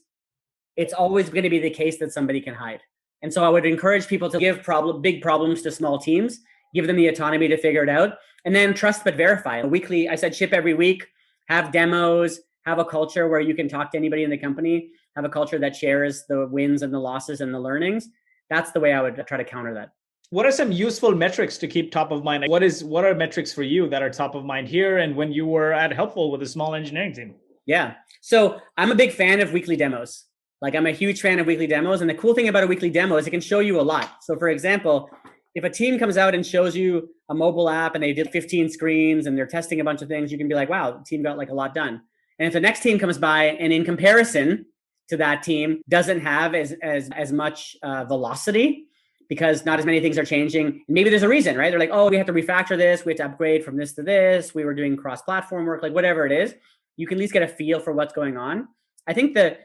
[0.79, 2.81] it's always going to be the case that somebody can hide.
[3.23, 6.41] And so I would encourage people to give problem big problems to small teams,
[6.73, 8.15] give them the autonomy to figure it out,
[8.45, 9.63] and then trust but verify.
[9.65, 11.05] Weekly, I said ship every week,
[11.49, 15.25] have demos, have a culture where you can talk to anybody in the company, have
[15.25, 18.09] a culture that shares the wins and the losses and the learnings.
[18.49, 19.91] that's the way I would try to counter that.
[20.31, 22.45] What are some useful metrics to keep top of mind?
[22.49, 25.33] What is what are metrics for you that are top of mind here and when
[25.33, 27.35] you were at Helpful with a small engineering team?
[27.67, 27.95] Yeah.
[28.21, 30.28] So I'm a big fan of weekly demos.
[30.61, 32.01] Like I'm a huge fan of weekly demos.
[32.01, 34.23] And the cool thing about a weekly demo is it can show you a lot.
[34.23, 35.09] So for example,
[35.55, 38.71] if a team comes out and shows you a mobile app and they did 15
[38.71, 41.23] screens and they're testing a bunch of things, you can be like, wow, the team
[41.23, 42.03] got like a lot done.
[42.39, 44.67] And if the next team comes by and in comparison
[45.09, 48.89] to that team doesn't have as as as much uh, velocity
[49.29, 50.85] because not as many things are changing.
[50.89, 51.71] Maybe there's a reason, right?
[51.71, 54.03] They're like, oh, we have to refactor this, we have to upgrade from this to
[54.03, 56.55] this, we were doing cross-platform work, like whatever it is.
[56.97, 58.69] You can at least get a feel for what's going on.
[59.07, 59.61] I think that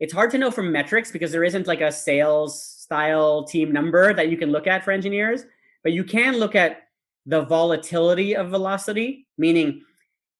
[0.00, 4.14] it's hard to know from metrics because there isn't like a sales style team number
[4.14, 5.44] that you can look at for engineers,
[5.82, 6.88] but you can look at
[7.26, 9.82] the volatility of velocity, meaning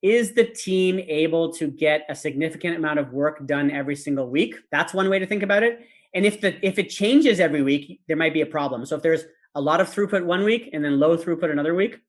[0.01, 4.55] is the team able to get a significant amount of work done every single week?
[4.71, 5.81] That's one way to think about it.
[6.15, 8.87] And if the if it changes every week, there might be a problem.
[8.87, 12.01] So if there's a lot of throughput one week and then low throughput another week,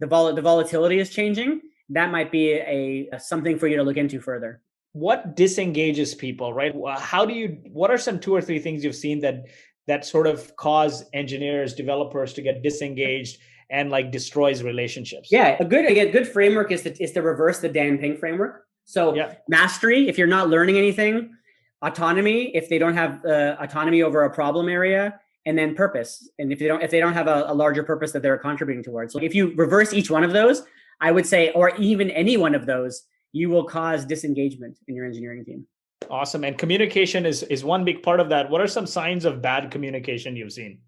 [0.00, 1.62] the vol the volatility is changing.
[1.88, 4.60] That might be a, a something for you to look into further.
[4.94, 6.74] What disengages people, right?
[6.98, 7.58] How do you?
[7.70, 9.44] What are some two or three things you've seen that
[9.86, 13.38] that sort of cause engineers, developers to get disengaged?
[13.70, 15.30] and like destroys relationships.
[15.32, 18.66] Yeah, a good again, good framework is to is to reverse the Dan Pink framework.
[18.84, 19.34] So yeah.
[19.48, 21.34] mastery, if you're not learning anything,
[21.82, 26.28] autonomy, if they don't have uh, autonomy over a problem area, and then purpose.
[26.38, 28.82] And if they don't if they don't have a, a larger purpose that they're contributing
[28.82, 29.12] towards.
[29.12, 30.62] So if you reverse each one of those,
[31.00, 33.02] I would say, or even any one of those,
[33.34, 35.66] you will cause disengagement in your engineering team.
[36.08, 36.44] Awesome.
[36.44, 38.48] And communication is is one big part of that.
[38.48, 40.78] What are some signs of bad communication you've seen?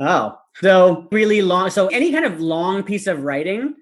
[0.00, 1.70] Oh, so really long.
[1.70, 3.74] So any kind of long piece of writing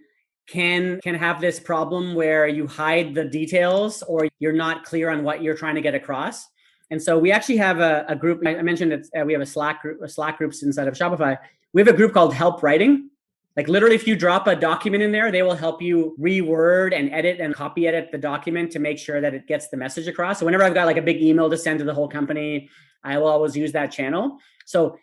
[0.49, 5.23] can can have this problem where you hide the details or you're not clear on
[5.23, 6.47] what you're trying to get across.
[6.91, 8.43] And so we actually have a, a group.
[8.47, 11.37] I mentioned that uh, we have a Slack group, a Slack groups inside of Shopify.
[11.73, 13.11] We have a group called Help Writing.
[13.57, 17.11] Like literally, if you drop a document in there, they will help you reword and
[17.13, 20.39] edit and copy edit the document to make sure that it gets the message across.
[20.39, 22.69] So whenever I've got like a big email to send to the whole company,
[23.03, 24.39] I will always use that channel.
[24.67, 24.99] So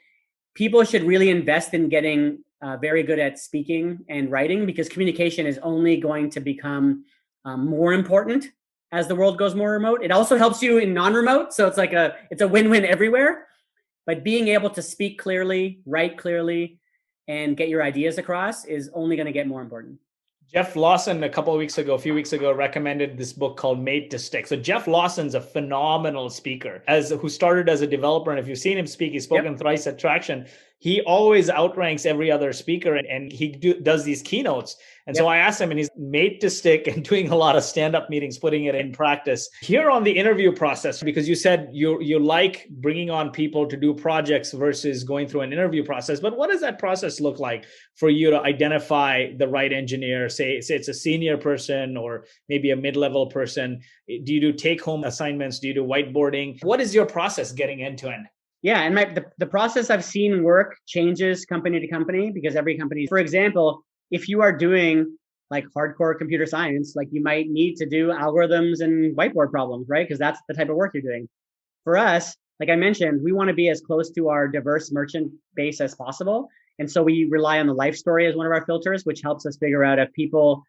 [0.54, 5.48] people should really invest in getting uh, very good at speaking and writing because communication
[5.48, 7.06] is only going to become
[7.46, 8.46] um, more important
[8.92, 10.04] as the world goes more remote.
[10.04, 13.48] It also helps you in non-remote, so it's like a it's a win-win everywhere.
[14.06, 16.80] But being able to speak clearly, write clearly,
[17.28, 20.00] and get your ideas across is only going to get more important.
[20.52, 23.80] Jeff Lawson, a couple of weeks ago, a few weeks ago, recommended this book called
[23.80, 24.46] Made to Stick.
[24.46, 28.30] So Jeff Lawson's a phenomenal speaker, as who started as a developer.
[28.30, 29.60] And if you've seen him speak, he's spoken yep.
[29.60, 30.46] thrice at Traction
[30.84, 34.76] he always outranks every other speaker and, and he do, does these keynotes.
[35.08, 35.22] And yep.
[35.22, 37.96] so I asked him, and he's made to stick and doing a lot of stand
[37.96, 39.50] up meetings, putting it in practice.
[39.62, 43.78] Here on the interview process, because you said you, you like bringing on people to
[43.78, 46.20] do projects versus going through an interview process.
[46.20, 47.64] But what does that process look like
[47.96, 50.28] for you to identify the right engineer?
[50.28, 53.80] Say, say it's a senior person or maybe a mid level person.
[54.06, 55.60] Do you do take home assignments?
[55.60, 56.62] Do you do whiteboarding?
[56.62, 58.28] What is your process getting end to end?
[58.64, 62.78] Yeah, and my the, the process I've seen work changes company to company because every
[62.78, 65.18] company, for example, if you are doing
[65.52, 70.08] like hardcore computer science, like you might need to do algorithms and whiteboard problems, right?
[70.08, 71.28] Because that's the type of work you're doing.
[71.84, 75.32] For us, like I mentioned, we want to be as close to our diverse merchant
[75.56, 76.48] base as possible.
[76.80, 79.46] And so we rely on the life story as one of our filters, which helps
[79.46, 80.64] us figure out if people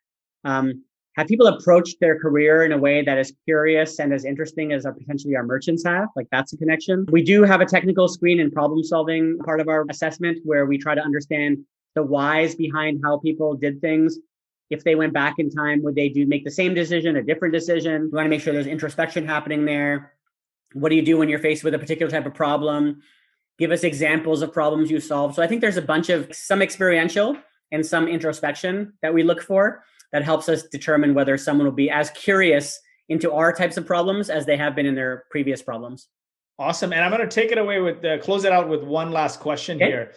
[0.44, 0.82] um,
[1.16, 4.84] have people approached their career in a way that is curious and as interesting as
[4.84, 6.08] our potentially our merchants have?
[6.16, 7.06] Like that's a connection.
[7.08, 10.76] We do have a technical screen and problem solving part of our assessment where we
[10.76, 11.58] try to understand
[11.94, 14.18] the whys behind how people did things.
[14.70, 17.54] If they went back in time would they do make the same decision a different
[17.54, 18.10] decision?
[18.10, 20.14] We want to make sure there's introspection happening there.
[20.72, 23.02] What do you do when you're faced with a particular type of problem?
[23.56, 25.36] Give us examples of problems you solved.
[25.36, 27.36] So i think there's a bunch of some experiential
[27.70, 29.84] and some introspection that we look for
[30.14, 34.30] that helps us determine whether someone will be as curious into our types of problems
[34.30, 36.06] as they have been in their previous problems.
[36.56, 36.92] Awesome.
[36.92, 39.40] And I'm going to take it away with uh, close it out with one last
[39.40, 39.86] question okay.
[39.86, 40.12] here.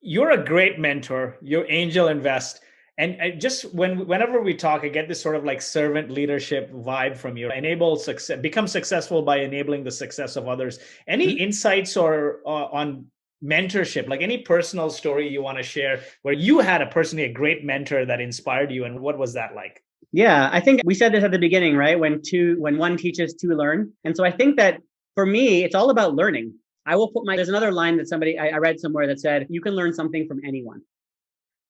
[0.00, 1.36] You're a great mentor.
[1.42, 2.60] You're Angel Invest.
[2.96, 6.72] And I just when whenever we talk, I get this sort of like servant leadership
[6.72, 7.50] vibe from you.
[7.50, 10.78] Enable success, become successful by enabling the success of others.
[11.08, 11.42] Any mm-hmm.
[11.42, 13.06] insights or uh, on
[13.44, 17.32] mentorship like any personal story you want to share where you had a personally a
[17.32, 19.82] great mentor that inspired you and what was that like?
[20.12, 21.98] Yeah i think we said this at the beginning right?
[21.98, 23.92] When two when one teaches two learn.
[24.04, 24.80] And so i think that
[25.14, 26.54] for me it's all about learning.
[26.86, 29.46] I will put my there's another line that somebody I, I read somewhere that said
[29.50, 30.82] you can learn something from anyone.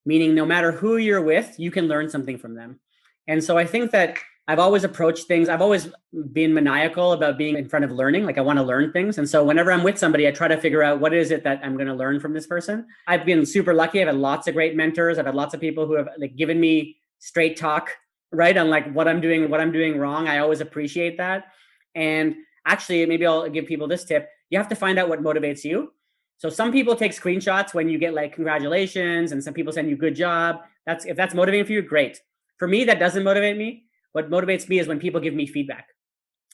[0.07, 2.81] Meaning no matter who you're with you can learn something from them.
[3.27, 4.17] And so i think that
[4.49, 5.91] I've always approached things, I've always
[6.33, 8.25] been maniacal about being in front of learning.
[8.25, 9.19] Like I want to learn things.
[9.19, 11.61] And so whenever I'm with somebody, I try to figure out what is it that
[11.63, 12.87] I'm going to learn from this person.
[13.07, 14.01] I've been super lucky.
[14.01, 15.19] I've had lots of great mentors.
[15.19, 17.91] I've had lots of people who have like given me straight talk,
[18.33, 18.57] right?
[18.57, 20.29] On like what I'm doing, what I'm doing wrong.
[20.29, 21.49] I always appreciate that.
[21.95, 22.35] And
[22.65, 24.31] actually, maybe I'll give people this tip.
[24.49, 25.93] You have to find out what motivates you.
[26.39, 29.97] So some people take screenshots when you get like congratulations and some people send you
[29.97, 30.61] good job.
[30.87, 32.23] That's if that's motivating for you, great.
[32.57, 35.89] For me, that doesn't motivate me what motivates me is when people give me feedback,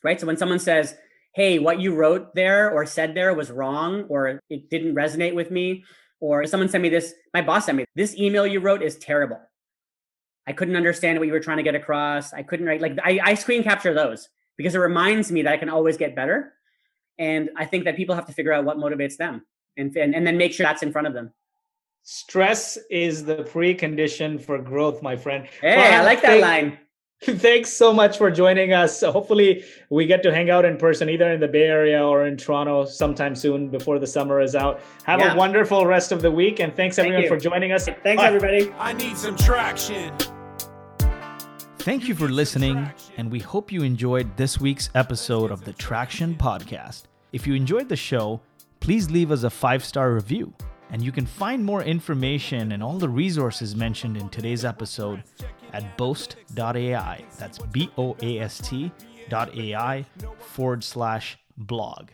[0.03, 0.21] right?
[0.21, 0.95] So when someone says,
[1.35, 5.51] hey, what you wrote there or said there was wrong, or it didn't resonate with
[5.51, 5.85] me,
[6.21, 9.41] or someone sent me this, my boss sent me this email you wrote is terrible.
[10.47, 12.33] I couldn't understand what you were trying to get across.
[12.33, 15.57] I couldn't write like I, I screen capture those because it reminds me that I
[15.57, 16.53] can always get better.
[17.19, 19.45] And I think that people have to figure out what motivates them
[19.77, 21.33] and, and, and then make sure that's in front of them.
[22.03, 25.47] Stress is the precondition for growth, my friend.
[25.61, 26.79] Hey, I like that line.
[27.39, 29.01] Thanks so much for joining us.
[29.01, 32.37] Hopefully, we get to hang out in person either in the Bay Area or in
[32.37, 34.83] Toronto sometime soon before the summer is out.
[35.05, 35.33] Have yeah.
[35.33, 37.87] a wonderful rest of the week and thanks everyone Thank for joining us.
[37.87, 38.27] Thanks, Bye.
[38.27, 38.71] everybody.
[38.79, 40.13] I need some traction.
[41.79, 46.35] Thank you for listening, and we hope you enjoyed this week's episode of the Traction
[46.35, 47.05] Podcast.
[47.33, 48.43] If you enjoyed the show,
[48.81, 50.53] please leave us a five star review.
[50.91, 55.25] And you can find more information and all the resources mentioned in today's episode
[55.75, 57.25] at boast.ai.
[57.39, 58.91] That's B O A S T
[59.29, 60.07] dot AI
[60.39, 62.11] forward slash blog.